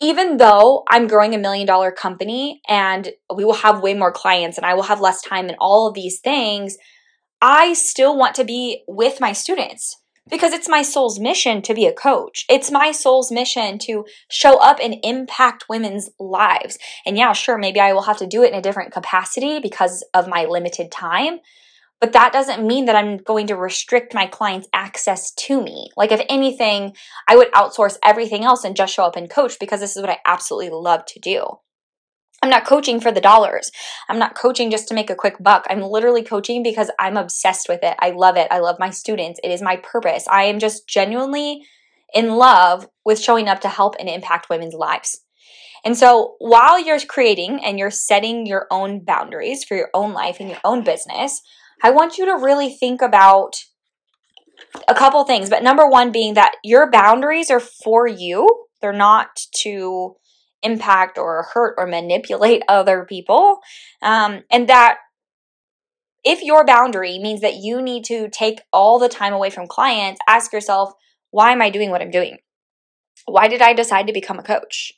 even 0.00 0.36
though 0.36 0.84
I'm 0.88 1.06
growing 1.06 1.34
a 1.34 1.38
million 1.38 1.66
dollar 1.66 1.90
company 1.92 2.60
and 2.68 3.10
we 3.34 3.44
will 3.44 3.54
have 3.54 3.82
way 3.82 3.94
more 3.94 4.12
clients 4.12 4.58
and 4.58 4.66
I 4.66 4.74
will 4.74 4.82
have 4.84 5.00
less 5.00 5.22
time 5.22 5.48
and 5.48 5.56
all 5.60 5.88
of 5.88 5.94
these 5.94 6.20
things, 6.20 6.76
I 7.40 7.72
still 7.72 8.16
want 8.16 8.34
to 8.36 8.44
be 8.44 8.84
with 8.86 9.20
my 9.20 9.32
students 9.32 10.01
because 10.30 10.52
it's 10.52 10.68
my 10.68 10.82
soul's 10.82 11.18
mission 11.18 11.60
to 11.62 11.74
be 11.74 11.86
a 11.86 11.92
coach. 11.92 12.44
It's 12.48 12.70
my 12.70 12.92
soul's 12.92 13.30
mission 13.30 13.78
to 13.80 14.04
show 14.30 14.58
up 14.58 14.78
and 14.82 14.96
impact 15.02 15.64
women's 15.68 16.08
lives. 16.18 16.78
And 17.04 17.18
yeah, 17.18 17.32
sure, 17.32 17.58
maybe 17.58 17.80
I 17.80 17.92
will 17.92 18.02
have 18.02 18.18
to 18.18 18.26
do 18.26 18.42
it 18.42 18.52
in 18.52 18.58
a 18.58 18.62
different 18.62 18.92
capacity 18.92 19.58
because 19.60 20.04
of 20.14 20.28
my 20.28 20.44
limited 20.44 20.90
time. 20.90 21.40
but 22.02 22.12
that 22.14 22.32
doesn't 22.32 22.66
mean 22.66 22.86
that 22.86 22.96
I'm 22.96 23.16
going 23.16 23.46
to 23.46 23.54
restrict 23.54 24.12
my 24.12 24.26
clients' 24.26 24.66
access 24.72 25.30
to 25.34 25.62
me. 25.62 25.90
Like, 25.96 26.10
if 26.10 26.20
anything, 26.28 26.96
I 27.28 27.36
would 27.36 27.52
outsource 27.52 27.96
everything 28.02 28.42
else 28.42 28.64
and 28.64 28.74
just 28.74 28.92
show 28.92 29.04
up 29.04 29.14
and 29.14 29.30
coach 29.30 29.56
because 29.60 29.78
this 29.78 29.94
is 29.94 30.02
what 30.02 30.10
I 30.10 30.18
absolutely 30.26 30.70
love 30.70 31.04
to 31.06 31.20
do. 31.20 31.46
I'm 32.42 32.50
not 32.50 32.66
coaching 32.66 33.00
for 33.00 33.12
the 33.12 33.20
dollars. 33.20 33.70
I'm 34.08 34.18
not 34.18 34.34
coaching 34.34 34.70
just 34.70 34.88
to 34.88 34.94
make 34.94 35.10
a 35.10 35.14
quick 35.14 35.36
buck. 35.40 35.64
I'm 35.70 35.80
literally 35.80 36.24
coaching 36.24 36.62
because 36.62 36.90
I'm 36.98 37.16
obsessed 37.16 37.68
with 37.68 37.80
it. 37.84 37.96
I 38.00 38.10
love 38.10 38.36
it. 38.36 38.48
I 38.50 38.58
love 38.58 38.76
my 38.80 38.90
students. 38.90 39.38
It 39.44 39.50
is 39.52 39.62
my 39.62 39.76
purpose. 39.76 40.26
I 40.28 40.44
am 40.44 40.58
just 40.58 40.88
genuinely 40.88 41.64
in 42.12 42.30
love 42.32 42.88
with 43.04 43.20
showing 43.20 43.48
up 43.48 43.60
to 43.60 43.68
help 43.68 43.94
and 44.00 44.08
impact 44.08 44.50
women's 44.50 44.74
lives. 44.74 45.20
And 45.84 45.96
so 45.96 46.34
while 46.38 46.78
you're 46.84 47.00
creating 47.00 47.64
and 47.64 47.78
you're 47.78 47.90
setting 47.90 48.46
your 48.46 48.66
own 48.70 49.04
boundaries 49.04 49.64
for 49.64 49.76
your 49.76 49.90
own 49.94 50.12
life 50.12 50.38
and 50.40 50.48
your 50.48 50.60
own 50.64 50.84
business, 50.84 51.40
I 51.82 51.90
want 51.90 52.18
you 52.18 52.26
to 52.26 52.36
really 52.36 52.70
think 52.70 53.02
about 53.02 53.54
a 54.88 54.94
couple 54.94 55.24
things. 55.24 55.50
But 55.50 55.62
number 55.62 55.88
one 55.88 56.12
being 56.12 56.34
that 56.34 56.54
your 56.62 56.90
boundaries 56.90 57.50
are 57.50 57.60
for 57.60 58.06
you, 58.06 58.48
they're 58.80 58.92
not 58.92 59.28
to 59.62 60.16
impact 60.62 61.18
or 61.18 61.48
hurt 61.52 61.74
or 61.78 61.86
manipulate 61.86 62.62
other 62.68 63.04
people. 63.04 63.60
Um, 64.00 64.42
and 64.50 64.68
that 64.68 64.98
if 66.24 66.42
your 66.42 66.64
boundary 66.64 67.18
means 67.18 67.40
that 67.40 67.56
you 67.56 67.82
need 67.82 68.04
to 68.04 68.28
take 68.28 68.60
all 68.72 68.98
the 68.98 69.08
time 69.08 69.32
away 69.32 69.50
from 69.50 69.66
clients, 69.66 70.20
ask 70.28 70.52
yourself, 70.52 70.92
why 71.30 71.52
am 71.52 71.62
I 71.62 71.70
doing 71.70 71.90
what 71.90 72.02
I'm 72.02 72.10
doing? 72.10 72.38
Why 73.26 73.48
did 73.48 73.62
I 73.62 73.72
decide 73.72 74.06
to 74.06 74.12
become 74.12 74.38
a 74.38 74.44
coach? 74.44 74.92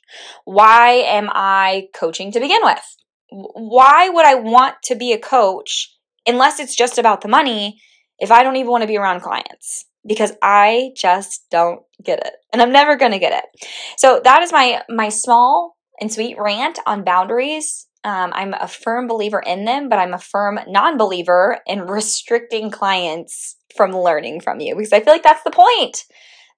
Why 0.45 0.91
am 0.91 1.29
I 1.31 1.87
coaching 1.93 2.31
to 2.31 2.39
begin 2.39 2.61
with? 2.63 2.95
Why 3.29 4.09
would 4.09 4.25
I 4.25 4.35
want 4.35 4.75
to 4.83 4.95
be 4.95 5.13
a 5.13 5.19
coach 5.19 5.95
unless 6.27 6.59
it's 6.59 6.75
just 6.75 6.97
about 6.97 7.21
the 7.21 7.27
money 7.27 7.81
if 8.19 8.31
I 8.31 8.43
don't 8.43 8.55
even 8.55 8.71
want 8.71 8.81
to 8.81 8.87
be 8.87 8.97
around 8.97 9.21
clients? 9.21 9.85
Because 10.05 10.33
I 10.41 10.91
just 10.95 11.45
don't 11.49 11.81
get 12.03 12.19
it. 12.19 12.33
And 12.53 12.61
I'm 12.61 12.71
never 12.71 12.95
going 12.95 13.11
to 13.11 13.19
get 13.19 13.33
it. 13.33 13.67
So 13.97 14.21
that 14.23 14.43
is 14.43 14.51
my 14.51 14.81
my 14.89 15.09
small 15.09 15.75
and 15.99 16.11
sweet 16.11 16.37
rant 16.39 16.79
on 16.85 17.03
boundaries. 17.03 17.87
Um, 18.03 18.31
I'm 18.35 18.53
a 18.53 18.67
firm 18.67 19.07
believer 19.07 19.39
in 19.39 19.65
them, 19.65 19.89
but 19.89 19.97
I'm 19.97 20.13
a 20.13 20.19
firm 20.19 20.59
non 20.67 20.97
believer 20.97 21.59
in 21.65 21.87
restricting 21.87 22.69
clients 22.69 23.55
from 23.75 23.91
learning 23.91 24.41
from 24.41 24.59
you 24.59 24.75
because 24.75 24.93
I 24.93 24.99
feel 24.99 25.13
like 25.13 25.23
that's 25.23 25.43
the 25.43 25.51
point. 25.51 26.03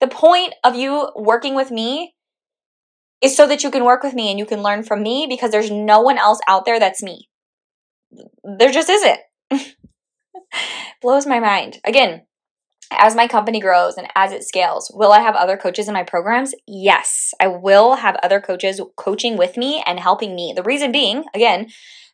The 0.02 0.08
point 0.08 0.54
of 0.64 0.76
you 0.76 1.10
working 1.16 1.56
with 1.56 1.72
me 1.72 2.14
is 3.22 3.36
so 3.36 3.48
that 3.48 3.64
you 3.64 3.72
can 3.72 3.86
work 3.86 4.04
with 4.04 4.14
me 4.14 4.30
and 4.30 4.38
you 4.38 4.46
can 4.46 4.62
learn 4.62 4.84
from 4.84 5.02
me 5.02 5.26
because 5.28 5.52
there's 5.52 5.72
no 5.72 6.02
one 6.02 6.18
else 6.18 6.40
out 6.48 6.66
there 6.66 6.80
that's 6.80 7.02
me. 7.02 7.30
There 8.44 8.72
just 8.72 8.90
isn't. 8.90 9.20
Blows 11.02 11.26
my 11.26 11.40
mind. 11.40 11.80
Again, 11.84 12.24
as 12.92 13.16
my 13.16 13.28
company 13.28 13.60
grows 13.60 13.98
and 13.98 14.08
as 14.16 14.32
it 14.32 14.44
scales, 14.44 14.92
will 14.94 15.12
I 15.12 15.20
have 15.20 15.36
other 15.36 15.58
coaches 15.58 15.88
in 15.88 15.94
my 15.94 16.04
programs? 16.04 16.54
Yes, 16.68 17.34
I 17.40 17.48
will 17.48 17.96
have 17.96 18.18
other 18.24 18.40
coaches 18.40 18.82
coaching 18.96 19.38
with 19.38 19.58
me 19.58 19.84
and 19.86 20.00
helping 20.00 20.36
me. 20.36 20.54
The 20.56 20.64
reason 20.64 20.92
being, 20.92 21.26
again, 21.34 21.68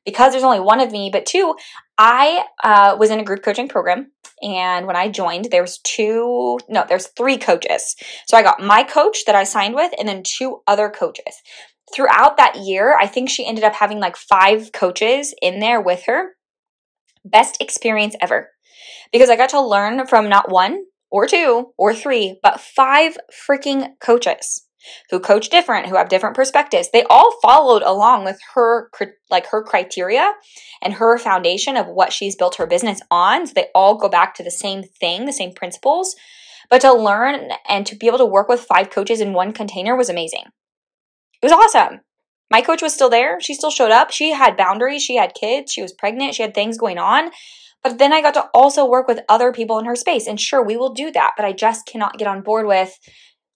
because 0.05 0.31
there's 0.31 0.43
only 0.43 0.59
one 0.59 0.79
of 0.79 0.91
me, 0.91 1.09
but 1.11 1.25
two, 1.25 1.55
I 1.97 2.45
uh, 2.63 2.97
was 2.99 3.09
in 3.09 3.19
a 3.19 3.23
group 3.23 3.43
coaching 3.43 3.67
program 3.67 4.11
and 4.43 4.85
when 4.85 4.97
I 4.97 5.07
joined, 5.07 5.45
there 5.45 5.61
was 5.61 5.79
two, 5.79 6.59
no, 6.67 6.85
there's 6.87 7.07
three 7.07 7.37
coaches. 7.37 7.95
So 8.27 8.37
I 8.37 8.43
got 8.43 8.61
my 8.61 8.83
coach 8.83 9.25
that 9.25 9.35
I 9.35 9.45
signed 9.45 9.73
with 9.73 9.93
and 9.97 10.07
then 10.07 10.21
two 10.23 10.61
other 10.67 10.89
coaches. 10.89 11.41
Throughout 11.93 12.37
that 12.37 12.57
year, 12.57 12.97
I 12.99 13.07
think 13.07 13.29
she 13.29 13.45
ended 13.45 13.63
up 13.63 13.73
having 13.73 13.99
like 13.99 14.17
five 14.17 14.71
coaches 14.73 15.33
in 15.41 15.59
there 15.59 15.79
with 15.79 16.03
her. 16.07 16.31
Best 17.23 17.61
experience 17.61 18.15
ever. 18.19 18.49
Because 19.11 19.29
I 19.29 19.35
got 19.35 19.49
to 19.49 19.61
learn 19.61 20.07
from 20.07 20.29
not 20.29 20.51
one 20.51 20.83
or 21.11 21.27
two 21.27 21.73
or 21.77 21.93
three, 21.93 22.39
but 22.41 22.59
five 22.59 23.17
freaking 23.47 23.89
coaches 23.99 24.65
who 25.09 25.19
coach 25.19 25.49
different, 25.49 25.87
who 25.87 25.95
have 25.95 26.09
different 26.09 26.35
perspectives. 26.35 26.89
They 26.91 27.03
all 27.03 27.37
followed 27.41 27.83
along 27.83 28.25
with 28.25 28.39
her 28.55 28.89
like 29.29 29.47
her 29.47 29.63
criteria 29.63 30.33
and 30.81 30.93
her 30.95 31.17
foundation 31.17 31.77
of 31.77 31.87
what 31.87 32.11
she's 32.11 32.35
built 32.35 32.55
her 32.55 32.67
business 32.67 32.99
on. 33.09 33.47
So 33.47 33.53
they 33.55 33.67
all 33.73 33.95
go 33.95 34.09
back 34.09 34.35
to 34.35 34.43
the 34.43 34.51
same 34.51 34.83
thing, 34.83 35.25
the 35.25 35.33
same 35.33 35.53
principles. 35.53 36.15
But 36.69 36.81
to 36.81 36.93
learn 36.93 37.51
and 37.67 37.85
to 37.85 37.95
be 37.95 38.07
able 38.07 38.17
to 38.17 38.25
work 38.25 38.49
with 38.49 38.61
five 38.61 38.89
coaches 38.89 39.21
in 39.21 39.33
one 39.33 39.53
container 39.53 39.95
was 39.95 40.09
amazing. 40.09 40.45
It 41.41 41.45
was 41.45 41.51
awesome. 41.51 42.01
My 42.49 42.61
coach 42.61 42.81
was 42.81 42.93
still 42.93 43.09
there. 43.09 43.39
She 43.41 43.53
still 43.53 43.71
showed 43.71 43.91
up. 43.91 44.11
She 44.11 44.31
had 44.31 44.57
boundaries. 44.57 45.03
She 45.03 45.15
had 45.15 45.33
kids. 45.33 45.71
She 45.71 45.81
was 45.81 45.93
pregnant. 45.93 46.35
She 46.35 46.43
had 46.43 46.53
things 46.53 46.77
going 46.77 46.97
on. 46.97 47.31
But 47.83 47.99
then 47.99 48.13
I 48.13 48.21
got 48.21 48.33
to 48.35 48.49
also 48.53 48.85
work 48.85 49.07
with 49.07 49.19
other 49.27 49.51
people 49.51 49.77
in 49.77 49.85
her 49.85 49.95
space. 49.95 50.25
And 50.25 50.39
sure, 50.39 50.63
we 50.63 50.77
will 50.77 50.93
do 50.93 51.11
that. 51.11 51.33
But 51.35 51.45
I 51.45 51.51
just 51.51 51.85
cannot 51.85 52.17
get 52.17 52.27
on 52.27 52.41
board 52.41 52.65
with 52.65 52.97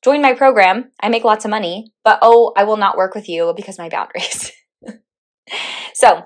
join 0.03 0.22
my 0.22 0.34
program. 0.34 0.91
I 1.01 1.10
make 1.10 1.24
lots 1.24 1.46
of 1.46 1.51
money, 1.51 1.91
but 2.03 2.19
oh, 2.22 2.53
I 2.55 2.63
will 2.65 2.77
not 2.77 2.98
work 2.98 3.15
with 3.15 3.29
you 3.29 3.53
because 3.55 3.77
my 3.77 3.89
boundaries. 3.89 4.51
so 5.93 6.24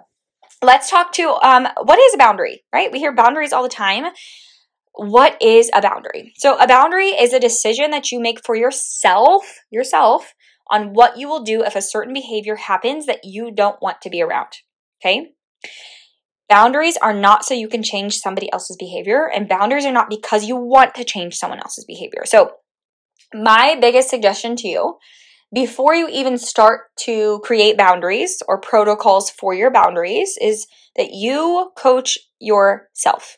let's 0.61 0.89
talk 0.89 1.11
to 1.13 1.29
um, 1.43 1.67
what 1.83 1.99
is 1.99 2.13
a 2.13 2.17
boundary, 2.17 2.63
right? 2.73 2.91
We 2.91 2.99
hear 2.99 3.15
boundaries 3.15 3.53
all 3.53 3.63
the 3.63 3.69
time. 3.69 4.05
What 4.93 5.41
is 5.41 5.69
a 5.73 5.81
boundary? 5.81 6.33
So 6.37 6.57
a 6.57 6.67
boundary 6.67 7.09
is 7.09 7.33
a 7.33 7.39
decision 7.39 7.91
that 7.91 8.11
you 8.11 8.19
make 8.19 8.43
for 8.45 8.55
yourself, 8.55 9.59
yourself, 9.71 10.33
on 10.69 10.93
what 10.93 11.17
you 11.17 11.27
will 11.27 11.43
do 11.43 11.63
if 11.63 11.75
a 11.75 11.81
certain 11.81 12.13
behavior 12.13 12.55
happens 12.55 13.05
that 13.05 13.21
you 13.23 13.51
don't 13.51 13.81
want 13.81 14.01
to 14.01 14.09
be 14.09 14.21
around. 14.21 14.57
Okay? 15.01 15.31
Boundaries 16.51 16.97
are 16.97 17.13
not 17.13 17.45
so 17.45 17.53
you 17.53 17.69
can 17.69 17.81
change 17.81 18.17
somebody 18.17 18.51
else's 18.51 18.75
behavior, 18.75 19.31
and 19.33 19.47
boundaries 19.47 19.85
are 19.85 19.91
not 19.93 20.09
because 20.09 20.43
you 20.43 20.57
want 20.57 20.93
to 20.95 21.05
change 21.05 21.35
someone 21.35 21.59
else's 21.59 21.85
behavior. 21.85 22.23
So, 22.25 22.51
my 23.33 23.77
biggest 23.79 24.09
suggestion 24.09 24.57
to 24.57 24.67
you 24.67 24.97
before 25.53 25.95
you 25.95 26.09
even 26.09 26.37
start 26.37 26.87
to 27.05 27.39
create 27.45 27.77
boundaries 27.77 28.43
or 28.49 28.59
protocols 28.59 29.29
for 29.29 29.53
your 29.53 29.71
boundaries 29.71 30.37
is 30.41 30.67
that 30.97 31.11
you 31.13 31.71
coach 31.77 32.17
yourself. 32.41 33.37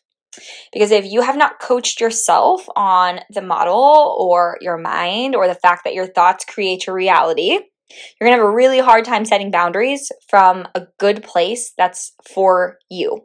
Because 0.71 0.89
if 0.89 1.05
you 1.05 1.21
have 1.21 1.37
not 1.37 1.59
coached 1.59 2.01
yourself 2.01 2.67
on 2.75 3.19
the 3.29 3.43
model 3.43 4.17
or 4.19 4.57
your 4.59 4.79
mind 4.79 5.35
or 5.35 5.47
the 5.47 5.53
fact 5.53 5.83
that 5.83 5.93
your 5.93 6.07
thoughts 6.07 6.45
create 6.45 6.87
your 6.87 6.95
reality, 6.95 7.59
you're 7.89 8.27
going 8.27 8.37
to 8.37 8.43
have 8.43 8.51
a 8.51 8.55
really 8.55 8.79
hard 8.79 9.05
time 9.05 9.25
setting 9.25 9.51
boundaries 9.51 10.11
from 10.29 10.67
a 10.75 10.87
good 10.99 11.23
place 11.23 11.73
that's 11.77 12.13
for 12.33 12.77
you. 12.89 13.21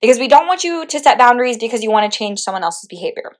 Because 0.00 0.18
we 0.18 0.28
don't 0.28 0.46
want 0.46 0.64
you 0.64 0.86
to 0.86 0.98
set 0.98 1.18
boundaries 1.18 1.58
because 1.58 1.82
you 1.82 1.90
want 1.90 2.10
to 2.10 2.18
change 2.18 2.40
someone 2.40 2.62
else's 2.62 2.86
behavior. 2.88 3.32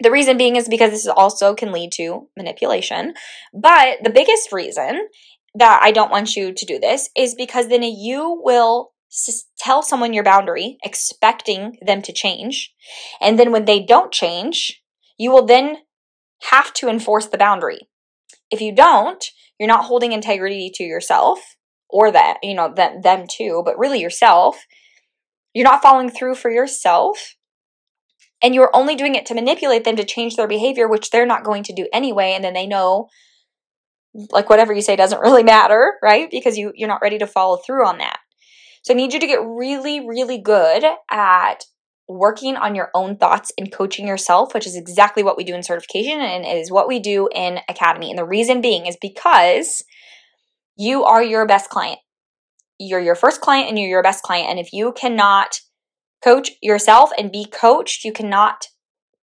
The 0.00 0.10
reason 0.10 0.36
being 0.36 0.56
is 0.56 0.68
because 0.68 0.90
this 0.90 1.06
also 1.06 1.54
can 1.54 1.72
lead 1.72 1.92
to 1.92 2.28
manipulation. 2.36 3.14
But 3.52 3.98
the 4.02 4.10
biggest 4.10 4.52
reason 4.52 5.08
that 5.54 5.80
I 5.82 5.92
don't 5.92 6.10
want 6.10 6.34
you 6.34 6.52
to 6.52 6.66
do 6.66 6.78
this 6.78 7.10
is 7.16 7.34
because 7.34 7.68
then 7.68 7.82
you 7.82 8.40
will 8.42 8.92
tell 9.58 9.82
someone 9.82 10.14
your 10.14 10.24
boundary, 10.24 10.78
expecting 10.82 11.76
them 11.84 12.00
to 12.02 12.12
change. 12.12 12.72
And 13.20 13.38
then 13.38 13.52
when 13.52 13.66
they 13.66 13.80
don't 13.80 14.10
change, 14.10 14.82
you 15.18 15.30
will 15.30 15.44
then 15.44 15.78
have 16.44 16.72
to 16.74 16.88
enforce 16.88 17.26
the 17.26 17.38
boundary. 17.38 17.80
If 18.50 18.60
you 18.60 18.74
don't, 18.74 19.24
you're 19.62 19.68
not 19.68 19.84
holding 19.84 20.10
integrity 20.10 20.72
to 20.74 20.82
yourself 20.82 21.38
or 21.88 22.10
that, 22.10 22.38
you 22.42 22.52
know, 22.52 22.74
them, 22.74 23.00
them 23.02 23.26
too, 23.30 23.62
but 23.64 23.78
really 23.78 24.00
yourself. 24.00 24.66
You're 25.54 25.68
not 25.68 25.82
following 25.82 26.10
through 26.10 26.34
for 26.34 26.50
yourself 26.50 27.36
and 28.42 28.56
you're 28.56 28.74
only 28.74 28.96
doing 28.96 29.14
it 29.14 29.24
to 29.26 29.34
manipulate 29.34 29.84
them 29.84 29.94
to 29.94 30.04
change 30.04 30.34
their 30.34 30.48
behavior 30.48 30.88
which 30.88 31.10
they're 31.10 31.24
not 31.24 31.44
going 31.44 31.62
to 31.62 31.72
do 31.72 31.86
anyway 31.92 32.32
and 32.32 32.42
then 32.42 32.54
they 32.54 32.66
know 32.66 33.08
like 34.32 34.50
whatever 34.50 34.72
you 34.72 34.82
say 34.82 34.96
doesn't 34.96 35.20
really 35.22 35.44
matter 35.44 35.94
right 36.02 36.28
because 36.28 36.58
you 36.58 36.72
you're 36.74 36.88
not 36.88 37.02
ready 37.02 37.18
to 37.18 37.26
follow 37.26 37.58
through 37.58 37.86
on 37.86 37.98
that 37.98 38.18
so 38.82 38.92
i 38.92 38.96
need 38.96 39.12
you 39.12 39.20
to 39.20 39.28
get 39.28 39.46
really 39.46 40.00
really 40.00 40.38
good 40.38 40.82
at 41.08 41.64
working 42.12 42.56
on 42.56 42.74
your 42.74 42.90
own 42.94 43.16
thoughts 43.16 43.52
and 43.58 43.72
coaching 43.72 44.06
yourself 44.06 44.54
which 44.54 44.66
is 44.66 44.76
exactly 44.76 45.22
what 45.22 45.36
we 45.36 45.44
do 45.44 45.54
in 45.54 45.62
certification 45.62 46.20
and 46.20 46.44
is 46.46 46.70
what 46.70 46.88
we 46.88 46.98
do 46.98 47.28
in 47.34 47.58
academy 47.68 48.10
and 48.10 48.18
the 48.18 48.24
reason 48.24 48.60
being 48.60 48.86
is 48.86 48.96
because 49.00 49.82
you 50.76 51.04
are 51.04 51.22
your 51.22 51.46
best 51.46 51.70
client 51.70 51.98
you're 52.78 53.00
your 53.00 53.14
first 53.14 53.40
client 53.40 53.68
and 53.68 53.78
you're 53.78 53.88
your 53.88 54.02
best 54.02 54.22
client 54.22 54.48
and 54.48 54.58
if 54.58 54.72
you 54.72 54.92
cannot 54.92 55.60
coach 56.22 56.52
yourself 56.62 57.10
and 57.18 57.32
be 57.32 57.44
coached, 57.44 58.04
you 58.04 58.12
cannot 58.12 58.66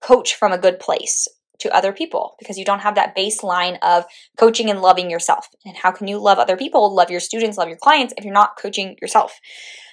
coach 0.02 0.36
from 0.36 0.52
a 0.52 0.58
good 0.58 0.80
place 0.80 1.28
to 1.60 1.74
other 1.76 1.92
people 1.92 2.36
because 2.40 2.58
you 2.58 2.64
don't 2.64 2.80
have 2.80 2.96
that 2.96 3.16
baseline 3.16 3.78
of 3.82 4.06
coaching 4.38 4.70
and 4.70 4.82
loving 4.82 5.10
yourself. 5.10 5.48
And 5.66 5.76
how 5.76 5.92
can 5.92 6.08
you 6.08 6.18
love 6.18 6.38
other 6.38 6.56
people, 6.56 6.94
love 6.94 7.12
your 7.12 7.20
students, 7.20 7.58
love 7.58 7.68
your 7.68 7.78
clients 7.78 8.14
if 8.18 8.24
you're 8.24 8.34
not 8.34 8.58
coaching 8.58 8.96
yourself? 9.02 9.40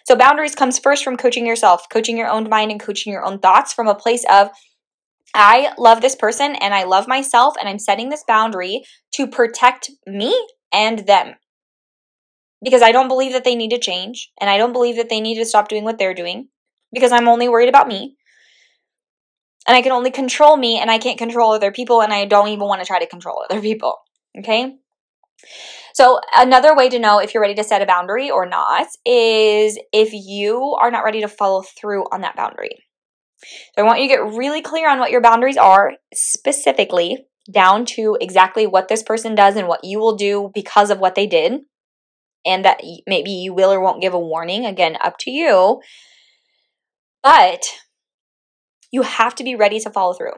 So 0.07 0.15
boundaries 0.15 0.55
comes 0.55 0.79
first 0.79 1.03
from 1.03 1.17
coaching 1.17 1.45
yourself, 1.45 1.89
coaching 1.93 2.17
your 2.17 2.29
own 2.29 2.49
mind 2.49 2.71
and 2.71 2.79
coaching 2.79 3.13
your 3.13 3.25
own 3.25 3.41
thoughts 3.41 3.73
from 3.73 3.89
a 3.89 3.95
place 3.95 4.25
of 4.31 4.51
I 5.35 5.73
love 5.79 6.01
this 6.01 6.15
person 6.15 6.55
and 6.55 6.73
I 6.73 6.85
love 6.85 7.09
myself 7.09 7.57
and 7.59 7.69
I'm 7.69 7.81
setting 7.81 8.09
this 8.09 8.23
boundary 8.27 8.85
to 9.15 9.27
protect 9.27 9.91
me 10.07 10.33
and 10.73 11.01
them. 11.01 11.35
Because 12.63 12.83
I 12.83 12.93
don't 12.93 13.09
believe 13.09 13.33
that 13.33 13.43
they 13.43 13.57
need 13.57 13.71
to 13.71 13.81
change 13.81 14.31
and 14.41 14.49
I 14.49 14.59
don't 14.59 14.73
believe 14.73 14.95
that 14.97 15.09
they 15.09 15.21
need 15.21 15.39
to 15.39 15.45
stop 15.45 15.69
doing 15.69 15.83
what 15.83 15.99
they're 15.99 16.15
doing 16.15 16.49
because 16.93 17.11
I'm 17.11 17.27
only 17.27 17.49
worried 17.49 17.69
about 17.69 17.89
me. 17.89 18.15
And 19.67 19.77
I 19.77 19.83
can 19.83 19.91
only 19.91 20.13
control 20.13 20.57
me 20.57 20.79
and 20.79 20.89
I 20.89 20.99
can't 20.99 21.19
control 21.19 21.53
other 21.53 21.73
people 21.73 22.01
and 22.01 22.13
I 22.13 22.27
don't 22.27 22.49
even 22.49 22.69
want 22.69 22.81
to 22.81 22.87
try 22.87 23.01
to 23.01 23.09
control 23.09 23.45
other 23.51 23.61
people. 23.61 23.99
Okay? 24.39 24.77
So, 25.97 26.21
another 26.37 26.77
way 26.77 26.91
to 26.91 26.99
know 26.99 27.21
if 27.21 27.33
you're 27.33 27.41
ready 27.41 27.55
to 27.55 27.65
set 27.65 27.81
a 27.81 27.87
boundary 27.87 28.31
or 28.31 28.45
not 28.45 28.87
is 29.07 29.79
if 29.95 30.13
you 30.13 30.77
are 30.79 30.91
not 30.91 31.05
ready 31.05 31.23
to 31.23 31.27
follow 31.27 31.63
through 31.63 32.05
on 32.13 32.21
that 32.21 32.37
boundary. 32.37 32.85
So, 33.41 33.79
I 33.79 33.83
want 33.83 34.03
you 34.03 34.09
to 34.09 34.15
get 34.15 34.37
really 34.37 34.61
clear 34.61 34.91
on 34.91 34.99
what 34.99 35.11
your 35.11 35.23
boundaries 35.23 35.57
are 35.57 35.95
specifically, 36.13 37.25
down 37.51 37.87
to 37.87 38.19
exactly 38.21 38.67
what 38.67 38.89
this 38.89 39.03
person 39.03 39.35
does 39.35 39.57
and 39.57 39.69
what 39.69 39.85
you 39.85 39.99
will 39.99 40.17
do 40.17 40.51
because 40.53 40.91
of 40.91 40.99
what 40.99 41.15
they 41.15 41.27
did. 41.27 41.63
And 42.45 42.67
that 42.67 42.83
maybe 43.07 43.31
you 43.31 43.55
will 43.55 43.73
or 43.73 43.81
won't 43.81 44.03
give 44.03 44.13
a 44.13 44.21
warning. 44.21 44.67
Again, 44.67 44.99
up 45.01 45.17
to 45.21 45.31
you. 45.31 45.81
But 47.23 47.71
you 48.93 49.01
have 49.01 49.35
to 49.37 49.45
be 49.45 49.55
ready 49.55 49.81
to 49.81 49.89
follow 49.89 50.13
through 50.13 50.35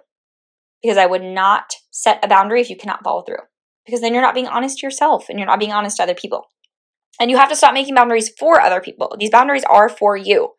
because 0.84 0.98
I 0.98 1.06
would 1.06 1.24
not 1.24 1.74
set 1.90 2.24
a 2.24 2.28
boundary 2.28 2.60
if 2.60 2.70
you 2.70 2.76
cannot 2.76 3.02
follow 3.02 3.22
through 3.22 3.42
because 3.88 4.02
then 4.02 4.12
you're 4.12 4.22
not 4.22 4.34
being 4.34 4.46
honest 4.46 4.78
to 4.78 4.86
yourself 4.86 5.30
and 5.30 5.38
you're 5.38 5.48
not 5.48 5.58
being 5.58 5.72
honest 5.72 5.96
to 5.96 6.02
other 6.02 6.14
people. 6.14 6.44
And 7.18 7.30
you 7.30 7.38
have 7.38 7.48
to 7.48 7.56
stop 7.56 7.72
making 7.72 7.94
boundaries 7.94 8.30
for 8.38 8.60
other 8.60 8.82
people. 8.82 9.16
These 9.18 9.30
boundaries 9.30 9.64
are 9.64 9.88
for 9.88 10.14
you. 10.14 10.50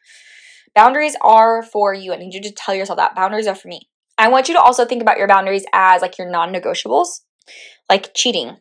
Boundaries 0.74 1.16
are 1.22 1.62
for 1.62 1.94
you. 1.94 2.12
I 2.12 2.18
need 2.18 2.34
you 2.34 2.42
to 2.42 2.52
tell 2.52 2.74
yourself 2.74 2.98
that 2.98 3.16
boundaries 3.16 3.46
are 3.46 3.54
for 3.54 3.68
me. 3.68 3.88
I 4.18 4.30
want 4.30 4.48
you 4.48 4.56
to 4.56 4.60
also 4.60 4.84
think 4.84 5.04
about 5.04 5.20
your 5.20 5.28
boundaries 5.28 5.64
as 5.72 6.02
like 6.02 6.18
your 6.18 6.28
non 6.28 6.52
negotiables, 6.52 7.20
like 7.88 8.16
cheating. 8.16 8.58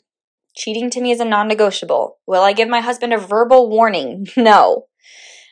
Cheating 0.54 0.90
to 0.90 1.00
me 1.00 1.12
is 1.12 1.20
a 1.20 1.24
non 1.24 1.48
negotiable. 1.48 2.18
Will 2.26 2.42
I 2.42 2.52
give 2.52 2.68
my 2.68 2.80
husband 2.80 3.14
a 3.14 3.18
verbal 3.18 3.70
warning? 3.70 4.26
No. 4.36 4.84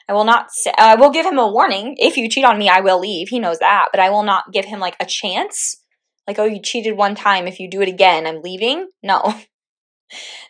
I 0.09 0.13
will 0.13 0.25
not 0.25 0.51
I 0.77 0.95
will 0.95 1.11
give 1.11 1.25
him 1.25 1.39
a 1.39 1.51
warning. 1.51 1.97
If 1.99 2.19
you 2.19 2.29
cheat 2.29 2.45
on 2.45 2.59
me, 2.59 2.69
I 2.69 2.81
will 2.81 3.01
leave. 3.01 3.31
He 3.31 3.41
knows 3.41 3.61
that, 3.61 3.89
but 3.93 3.99
I 3.99 4.11
will 4.11 4.23
not 4.23 4.53
give 4.53 4.67
him 4.67 4.79
like 4.79 4.95
a 5.01 5.07
chance. 5.07 5.83
Like, 6.27 6.39
oh, 6.39 6.45
you 6.45 6.61
cheated 6.61 6.97
one 6.97 7.15
time. 7.15 7.47
If 7.47 7.61
you 7.61 7.71
do 7.71 7.83
it 7.83 7.89
again, 7.89 8.27
I'm 8.27 8.43
leaving. 8.43 8.89
No. 9.03 9.35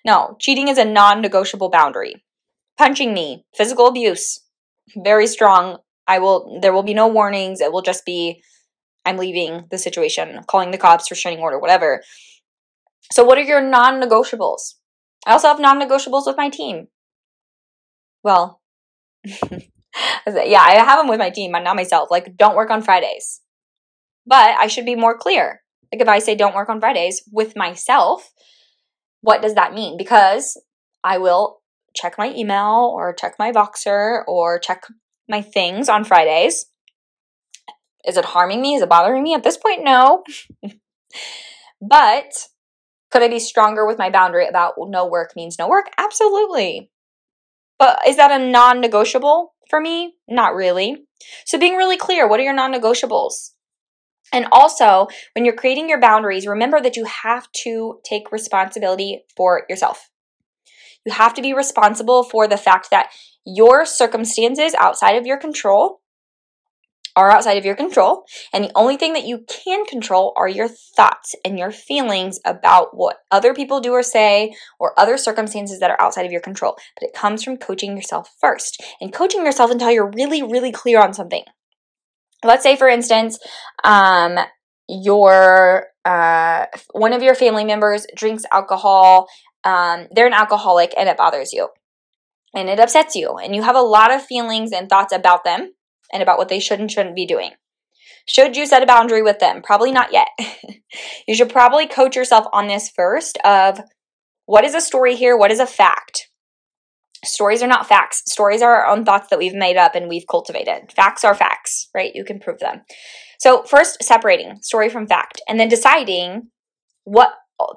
No, 0.04 0.36
cheating 0.38 0.68
is 0.68 0.76
a 0.76 0.84
non 0.84 1.22
negotiable 1.22 1.70
boundary. 1.70 2.22
Punching 2.76 3.14
me, 3.14 3.46
physical 3.56 3.86
abuse, 3.86 4.40
very 4.94 5.26
strong. 5.26 5.78
I 6.06 6.18
will, 6.18 6.60
there 6.60 6.72
will 6.72 6.82
be 6.82 6.94
no 6.94 7.08
warnings. 7.08 7.60
It 7.60 7.72
will 7.72 7.82
just 7.82 8.04
be, 8.04 8.42
I'm 9.04 9.16
leaving 9.16 9.64
the 9.70 9.78
situation, 9.78 10.40
calling 10.46 10.70
the 10.70 10.78
cops, 10.78 11.10
restraining 11.10 11.40
order, 11.40 11.58
whatever. 11.58 12.02
So, 13.10 13.24
what 13.24 13.38
are 13.38 13.42
your 13.42 13.60
non 13.60 14.00
negotiables? 14.00 14.74
I 15.26 15.32
also 15.32 15.48
have 15.48 15.58
non 15.58 15.80
negotiables 15.80 16.26
with 16.26 16.36
my 16.36 16.50
team. 16.50 16.88
Well, 18.22 18.60
yeah, 19.24 20.60
I 20.60 20.74
have 20.84 20.98
them 20.98 21.08
with 21.08 21.18
my 21.18 21.30
team, 21.30 21.52
not 21.52 21.76
myself. 21.76 22.10
Like, 22.10 22.36
don't 22.36 22.56
work 22.56 22.70
on 22.70 22.82
Fridays. 22.82 23.40
But 24.26 24.56
I 24.58 24.66
should 24.66 24.84
be 24.84 24.96
more 24.96 25.16
clear. 25.16 25.62
Like, 25.92 26.02
if 26.02 26.08
I 26.08 26.18
say 26.18 26.34
don't 26.34 26.54
work 26.54 26.68
on 26.68 26.80
Fridays 26.80 27.22
with 27.32 27.56
myself, 27.56 28.32
what 29.20 29.42
does 29.42 29.54
that 29.54 29.74
mean? 29.74 29.96
Because 29.96 30.60
I 31.02 31.18
will 31.18 31.60
check 31.94 32.16
my 32.18 32.32
email 32.34 32.92
or 32.94 33.14
check 33.14 33.36
my 33.38 33.52
Voxer 33.52 34.22
or 34.26 34.58
check 34.58 34.84
my 35.28 35.42
things 35.42 35.88
on 35.88 36.04
Fridays. 36.04 36.66
Is 38.06 38.16
it 38.16 38.24
harming 38.24 38.62
me? 38.62 38.74
Is 38.74 38.82
it 38.82 38.88
bothering 38.88 39.22
me? 39.22 39.34
At 39.34 39.42
this 39.42 39.56
point, 39.56 39.82
no. 39.82 40.22
but 41.80 42.32
could 43.10 43.22
I 43.22 43.28
be 43.28 43.38
stronger 43.38 43.86
with 43.86 43.98
my 43.98 44.10
boundary 44.10 44.46
about 44.46 44.74
no 44.78 45.06
work 45.06 45.34
means 45.34 45.58
no 45.58 45.68
work? 45.68 45.86
Absolutely. 45.98 46.90
But 47.78 48.00
is 48.06 48.16
that 48.16 48.30
a 48.30 48.44
non 48.44 48.80
negotiable 48.80 49.54
for 49.68 49.80
me? 49.80 50.14
Not 50.28 50.54
really. 50.54 51.06
So, 51.44 51.58
being 51.58 51.76
really 51.76 51.96
clear 51.96 52.28
what 52.28 52.40
are 52.40 52.44
your 52.44 52.52
non 52.52 52.72
negotiables? 52.72 53.50
And 54.32 54.46
also, 54.50 55.06
when 55.34 55.44
you're 55.44 55.54
creating 55.54 55.88
your 55.88 56.00
boundaries, 56.00 56.46
remember 56.46 56.80
that 56.80 56.96
you 56.96 57.04
have 57.04 57.50
to 57.64 58.00
take 58.04 58.32
responsibility 58.32 59.24
for 59.36 59.64
yourself. 59.68 60.10
You 61.04 61.12
have 61.12 61.34
to 61.34 61.42
be 61.42 61.52
responsible 61.52 62.24
for 62.24 62.48
the 62.48 62.56
fact 62.56 62.90
that 62.90 63.10
your 63.44 63.86
circumstances 63.86 64.74
outside 64.74 65.16
of 65.16 65.26
your 65.26 65.38
control 65.38 66.00
are 67.16 67.30
outside 67.30 67.56
of 67.56 67.64
your 67.64 67.74
control. 67.74 68.24
And 68.52 68.64
the 68.64 68.72
only 68.74 68.96
thing 68.96 69.14
that 69.14 69.24
you 69.24 69.44
can 69.48 69.86
control 69.86 70.34
are 70.36 70.48
your 70.48 70.68
thoughts 70.68 71.34
and 71.44 71.58
your 71.58 71.70
feelings 71.70 72.38
about 72.44 72.94
what 72.94 73.20
other 73.30 73.54
people 73.54 73.80
do 73.80 73.92
or 73.92 74.02
say 74.02 74.54
or 74.78 74.98
other 74.98 75.16
circumstances 75.16 75.80
that 75.80 75.90
are 75.90 76.00
outside 76.00 76.26
of 76.26 76.32
your 76.32 76.42
control. 76.42 76.76
But 77.00 77.08
it 77.08 77.14
comes 77.14 77.42
from 77.42 77.56
coaching 77.56 77.96
yourself 77.96 78.34
first 78.38 78.82
and 79.00 79.12
coaching 79.12 79.46
yourself 79.46 79.70
until 79.70 79.90
you're 79.90 80.10
really, 80.10 80.42
really 80.42 80.72
clear 80.72 81.00
on 81.00 81.14
something. 81.14 81.44
Let's 82.44 82.62
say, 82.62 82.76
for 82.76 82.88
instance, 82.88 83.38
um, 83.84 84.38
your 84.88 85.86
uh, 86.04 86.66
one 86.92 87.12
of 87.12 87.22
your 87.22 87.34
family 87.34 87.64
members 87.64 88.06
drinks 88.14 88.44
alcohol. 88.52 89.28
Um, 89.64 90.06
they're 90.12 90.28
an 90.28 90.32
alcoholic 90.32 90.94
and 90.96 91.08
it 91.08 91.16
bothers 91.16 91.52
you 91.52 91.68
and 92.54 92.68
it 92.68 92.78
upsets 92.78 93.16
you 93.16 93.36
and 93.36 93.56
you 93.56 93.62
have 93.62 93.74
a 93.74 93.80
lot 93.80 94.14
of 94.14 94.22
feelings 94.22 94.70
and 94.70 94.88
thoughts 94.88 95.12
about 95.12 95.42
them 95.42 95.72
and 96.12 96.22
about 96.22 96.38
what 96.38 96.48
they 96.48 96.60
should 96.60 96.78
and 96.78 96.90
shouldn't 96.90 97.16
be 97.16 97.26
doing. 97.26 97.50
Should 98.26 98.56
you 98.56 98.66
set 98.66 98.82
a 98.82 98.86
boundary 98.86 99.22
with 99.22 99.40
them? 99.40 99.62
Probably 99.62 99.90
not 99.90 100.12
yet. 100.12 100.28
you 101.28 101.34
should 101.34 101.50
probably 101.50 101.86
coach 101.86 102.16
yourself 102.16 102.46
on 102.52 102.66
this 102.66 102.88
first 102.88 103.38
of 103.44 103.80
what 104.46 104.64
is 104.64 104.74
a 104.74 104.80
story 104.80 105.16
here? 105.16 105.36
What 105.36 105.50
is 105.50 105.60
a 105.60 105.66
fact? 105.66 106.28
Stories 107.26 107.62
are 107.62 107.68
not 107.68 107.88
facts. 107.88 108.22
Stories 108.26 108.62
are 108.62 108.74
our 108.74 108.86
own 108.86 109.04
thoughts 109.04 109.28
that 109.28 109.38
we've 109.38 109.54
made 109.54 109.76
up 109.76 109.94
and 109.94 110.08
we've 110.08 110.26
cultivated. 110.30 110.92
Facts 110.94 111.24
are 111.24 111.34
facts, 111.34 111.88
right? 111.94 112.14
You 112.14 112.24
can 112.24 112.38
prove 112.38 112.58
them. 112.60 112.82
So, 113.38 113.62
first, 113.64 114.02
separating 114.02 114.58
story 114.62 114.88
from 114.88 115.06
fact 115.06 115.40
and 115.48 115.60
then 115.60 115.68
deciding 115.68 116.48
what 117.04 117.32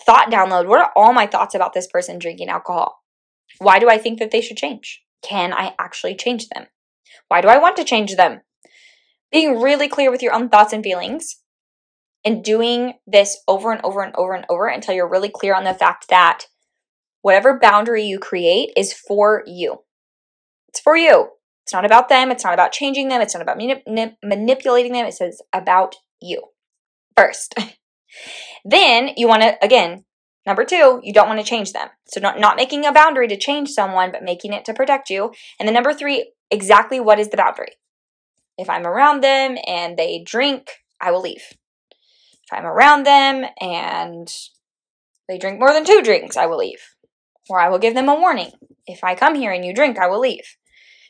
thought 0.05 0.31
download, 0.31 0.67
what 0.67 0.79
are 0.79 0.91
all 0.95 1.13
my 1.13 1.27
thoughts 1.27 1.55
about 1.55 1.73
this 1.73 1.87
person 1.87 2.19
drinking 2.19 2.49
alcohol? 2.49 3.03
Why 3.59 3.79
do 3.79 3.89
I 3.89 3.97
think 3.97 4.19
that 4.19 4.31
they 4.31 4.41
should 4.41 4.57
change? 4.57 5.01
Can 5.21 5.53
I 5.53 5.73
actually 5.79 6.15
change 6.15 6.47
them? 6.49 6.67
Why 7.27 7.41
do 7.41 7.47
I 7.47 7.57
want 7.57 7.75
to 7.77 7.83
change 7.83 8.15
them? 8.15 8.41
Being 9.31 9.61
really 9.61 9.87
clear 9.87 10.11
with 10.11 10.21
your 10.21 10.33
own 10.33 10.49
thoughts 10.49 10.73
and 10.73 10.83
feelings 10.83 11.35
and 12.25 12.43
doing 12.43 12.93
this 13.05 13.37
over 13.47 13.71
and 13.71 13.83
over 13.83 14.01
and 14.01 14.15
over 14.15 14.33
and 14.33 14.45
over 14.49 14.67
until 14.67 14.95
you're 14.95 15.09
really 15.09 15.29
clear 15.29 15.53
on 15.53 15.63
the 15.63 15.73
fact 15.73 16.09
that 16.09 16.45
whatever 17.21 17.59
boundary 17.59 18.03
you 18.03 18.19
create 18.19 18.71
is 18.77 18.93
for 18.93 19.43
you. 19.45 19.79
It's 20.69 20.79
for 20.79 20.95
you. 20.95 21.29
It's 21.63 21.73
not 21.73 21.85
about 21.85 22.09
them. 22.09 22.31
It's 22.31 22.43
not 22.43 22.53
about 22.53 22.71
changing 22.71 23.09
them. 23.09 23.21
It's 23.21 23.33
not 23.35 23.43
about 23.43 23.57
manip- 23.59 24.15
manipulating 24.23 24.93
them. 24.93 25.05
It 25.05 25.13
says 25.13 25.41
about 25.53 25.95
you 26.21 26.41
first. 27.15 27.53
then 28.65 29.11
you 29.17 29.27
want 29.27 29.43
to, 29.43 29.55
again, 29.63 30.05
number 30.45 30.65
two, 30.65 30.99
you 31.03 31.13
don't 31.13 31.27
want 31.27 31.39
to 31.39 31.45
change 31.45 31.73
them. 31.73 31.89
So, 32.07 32.19
not, 32.19 32.39
not 32.39 32.55
making 32.55 32.85
a 32.85 32.91
boundary 32.91 33.27
to 33.27 33.37
change 33.37 33.69
someone, 33.69 34.11
but 34.11 34.23
making 34.23 34.53
it 34.53 34.65
to 34.65 34.73
protect 34.73 35.09
you. 35.09 35.31
And 35.59 35.67
then 35.67 35.73
number 35.73 35.93
three, 35.93 36.31
exactly 36.49 36.99
what 36.99 37.19
is 37.19 37.29
the 37.29 37.37
boundary. 37.37 37.73
If 38.57 38.69
I'm 38.69 38.87
around 38.87 39.21
them 39.21 39.57
and 39.67 39.95
they 39.95 40.23
drink, 40.25 40.69
I 40.99 41.11
will 41.11 41.21
leave. 41.21 41.43
If 42.51 42.57
I'm 42.57 42.65
around 42.65 43.05
them 43.05 43.45
and 43.61 44.27
they 45.27 45.37
drink 45.37 45.59
more 45.59 45.71
than 45.71 45.85
two 45.85 46.01
drinks, 46.03 46.35
I 46.35 46.47
will 46.47 46.57
leave. 46.57 46.81
Or 47.49 47.59
I 47.59 47.67
will 47.69 47.79
give 47.79 47.95
them 47.95 48.07
a 48.07 48.15
warning. 48.15 48.51
If 48.85 49.03
I 49.03 49.15
come 49.15 49.35
here 49.35 49.51
and 49.51 49.65
you 49.65 49.73
drink, 49.73 49.97
I 49.97 50.07
will 50.07 50.19
leave. 50.19 50.55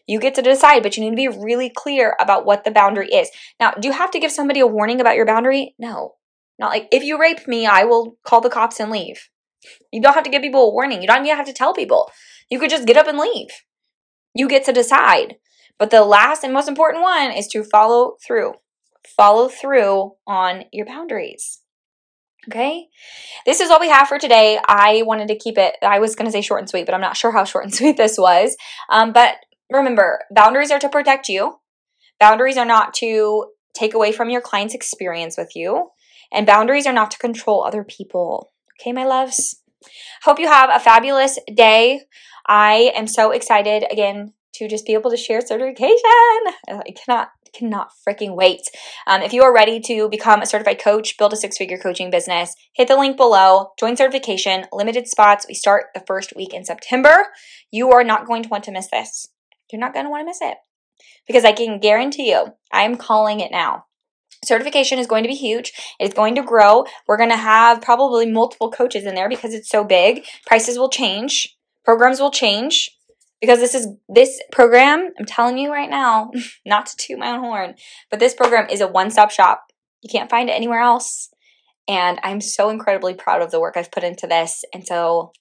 You 0.08 0.19
get 0.19 0.34
to 0.36 0.41
decide, 0.41 0.82
but 0.82 0.97
you 0.97 1.04
need 1.04 1.12
to 1.12 1.15
be 1.15 1.28
really 1.28 1.69
clear 1.69 2.15
about 2.19 2.45
what 2.45 2.63
the 2.63 2.71
boundary 2.71 3.10
is. 3.10 3.30
Now, 3.60 3.71
do 3.71 3.88
you 3.88 3.93
have 3.93 4.10
to 4.12 4.19
give 4.19 4.32
somebody 4.32 4.60
a 4.60 4.65
warning 4.65 4.99
about 4.99 5.15
your 5.15 5.25
boundary? 5.25 5.75
No. 5.78 6.15
Not 6.58 6.71
like, 6.71 6.88
if 6.91 7.04
you 7.04 7.19
rape 7.19 7.47
me, 7.47 7.67
I 7.67 7.84
will 7.84 8.17
call 8.25 8.41
the 8.41 8.49
cops 8.49 8.80
and 8.80 8.91
leave. 8.91 9.30
You 9.91 10.02
don't 10.02 10.15
have 10.15 10.23
to 10.23 10.30
give 10.30 10.41
people 10.41 10.62
a 10.62 10.73
warning. 10.73 11.02
You 11.02 11.08
don't 11.08 11.25
even 11.25 11.38
have 11.38 11.45
to 11.45 11.54
tell 11.54 11.73
people. 11.73 12.10
You 12.49 12.60
could 12.60 12.69
just 12.69 12.88
get 12.88 12.97
up 12.97 13.08
and 13.08 13.19
leave. 13.19 13.49
You 14.34 14.47
get 14.47 14.65
to 14.65 14.73
decide. 14.73 15.36
But 15.78 15.91
the 15.91 16.04
last 16.04 16.43
and 16.43 16.54
most 16.54 16.67
important 16.67 17.04
one 17.04 17.32
is 17.32 17.47
to 17.49 17.63
follow 17.63 18.15
through. 18.25 18.54
Follow 19.15 19.47
through 19.47 20.13
on 20.28 20.63
your 20.73 20.86
boundaries. 20.86 21.62
Okay? 22.49 22.88
This 23.45 23.59
is 23.59 23.69
all 23.69 23.79
we 23.79 23.89
have 23.89 24.07
for 24.07 24.17
today. 24.17 24.59
I 24.67 25.03
wanted 25.05 25.27
to 25.27 25.38
keep 25.38 25.57
it, 25.57 25.75
I 25.83 25.99
was 25.99 26.15
going 26.15 26.25
to 26.25 26.31
say 26.31 26.41
short 26.41 26.62
and 26.62 26.69
sweet, 26.69 26.85
but 26.85 26.95
I'm 26.95 27.01
not 27.01 27.17
sure 27.17 27.31
how 27.31 27.43
short 27.43 27.65
and 27.65 27.73
sweet 27.75 27.97
this 27.97 28.17
was. 28.17 28.55
Um, 28.89 29.13
but 29.13 29.35
remember, 29.69 30.21
boundaries 30.31 30.71
are 30.71 30.79
to 30.79 30.89
protect 30.89 31.29
you, 31.29 31.59
boundaries 32.19 32.57
are 32.57 32.65
not 32.65 32.93
to 32.95 33.45
take 33.73 33.93
away 33.93 34.12
from 34.12 34.29
your 34.29 34.41
client's 34.41 34.73
experience 34.73 35.38
with 35.38 35.55
you, 35.55 35.89
and 36.31 36.47
boundaries 36.47 36.88
are 36.88 36.93
not 36.93 37.12
to 37.12 37.17
control 37.17 37.63
other 37.63 37.83
people. 37.83 38.51
Okay, 38.79 38.93
my 38.93 39.05
loves? 39.05 39.62
Hope 40.23 40.39
you 40.39 40.47
have 40.47 40.69
a 40.71 40.79
fabulous 40.79 41.38
day. 41.53 42.01
I 42.47 42.91
am 42.95 43.07
so 43.07 43.31
excited 43.31 43.85
again 43.91 44.33
to 44.55 44.67
just 44.67 44.85
be 44.85 44.93
able 44.93 45.12
to 45.12 45.17
share 45.17 45.41
certification. 45.41 45.99
I 46.67 46.93
cannot 47.05 47.29
cannot 47.53 47.91
freaking 48.07 48.35
wait. 48.35 48.62
Um, 49.07 49.21
if 49.21 49.33
you 49.33 49.43
are 49.43 49.53
ready 49.53 49.79
to 49.81 50.09
become 50.09 50.41
a 50.41 50.45
certified 50.45 50.79
coach, 50.79 51.17
build 51.17 51.33
a 51.33 51.38
six 51.38 51.57
figure 51.57 51.77
coaching 51.77 52.09
business, 52.09 52.55
hit 52.73 52.88
the 52.88 52.97
link 52.97 53.17
below, 53.17 53.71
join 53.79 53.95
certification, 53.97 54.65
limited 54.71 55.07
spots. 55.07 55.45
We 55.47 55.53
start 55.53 55.88
the 55.93 56.03
first 56.07 56.33
week 56.35 56.53
in 56.53 56.65
September. 56.65 57.27
You 57.71 57.91
are 57.91 58.03
not 58.03 58.27
going 58.27 58.43
to 58.43 58.49
want 58.49 58.63
to 58.65 58.71
miss 58.71 58.88
this. 58.91 59.27
You're 59.71 59.81
not 59.81 59.93
going 59.93 60.05
to 60.05 60.09
want 60.09 60.21
to 60.21 60.25
miss 60.25 60.41
it. 60.41 60.57
because 61.27 61.45
I 61.45 61.51
can 61.51 61.79
guarantee 61.79 62.31
you, 62.31 62.47
I 62.71 62.83
am 62.83 62.97
calling 62.97 63.39
it 63.39 63.51
now. 63.51 63.85
Certification 64.43 64.99
is 64.99 65.07
going 65.07 65.23
to 65.23 65.29
be 65.29 65.35
huge. 65.35 65.73
It's 65.99 66.13
going 66.13 66.35
to 66.35 66.43
grow. 66.43 66.85
We're 67.07 67.17
going 67.17 67.29
to 67.29 67.38
have 67.38 67.81
probably 67.81 68.25
multiple 68.25 68.71
coaches 68.71 69.05
in 69.05 69.13
there 69.15 69.29
because 69.29 69.53
it's 69.53 69.69
so 69.69 69.83
big. 69.83 70.23
Prices 70.47 70.77
will 70.77 70.89
change, 70.89 71.55
programs 71.83 72.19
will 72.19 72.31
change 72.31 72.89
because 73.41 73.60
this 73.60 73.75
is 73.75 73.88
this 74.08 74.41
program, 74.52 75.12
I'm 75.17 75.25
telling 75.25 75.58
you 75.58 75.71
right 75.71 75.89
now, 75.89 76.32
not 76.65 76.88
to 76.88 76.95
toot 76.97 77.19
my 77.19 77.32
own 77.32 77.39
horn, 77.39 77.75
but 78.10 78.19
this 78.19 78.34
program 78.34 78.67
is 78.69 78.82
a 78.82 78.88
one-stop 78.88 79.32
shop. 79.32 79.65
You 80.02 80.10
can't 80.10 80.30
find 80.30 80.49
it 80.49 80.54
anywhere 80.54 80.82
else. 80.82 81.30
And 81.88 82.19
I'm 82.23 82.41
so 82.41 82.69
incredibly 82.69 83.15
proud 83.15 83.41
of 83.41 83.52
the 83.52 83.60
work 83.60 83.75
I've 83.75 83.91
put 83.91 84.04
into 84.04 84.28
this. 84.28 84.63
And 84.73 84.86
so 84.86 85.32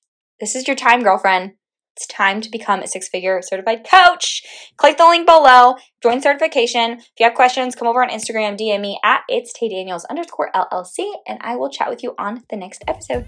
this 0.41 0.55
is 0.55 0.67
your 0.67 0.77
time, 0.77 1.03
girlfriend. 1.03 1.53
It's 1.99 2.07
time 2.07 2.41
to 2.43 2.49
become 2.49 2.81
a 2.81 2.87
six 2.87 3.09
figure 3.09 3.43
certified 3.43 3.85
coach. 3.85 4.43
Click 4.77 4.97
the 4.97 5.07
link 5.07 5.27
below, 5.27 5.75
join 6.01 6.23
certification. 6.23 6.93
If 6.93 7.11
you 7.19 7.27
have 7.27 7.35
questions, 7.35 7.75
come 7.75 7.89
over 7.89 8.05
on 8.05 8.09
Instagram, 8.09 8.57
DM 8.57 8.81
me 8.81 9.01
at 9.03 9.23
it's 9.29 9.53
Tay 9.53 9.69
Daniels 9.69 10.05
underscore 10.05 10.51
LLC, 10.55 11.13
and 11.27 11.39
I 11.41 11.57
will 11.57 11.71
chat 11.71 11.91
with 11.91 12.05
you 12.05 12.15
on 12.17 12.45
the 12.51 12.57
next 12.57 12.85
episode. 12.87 13.27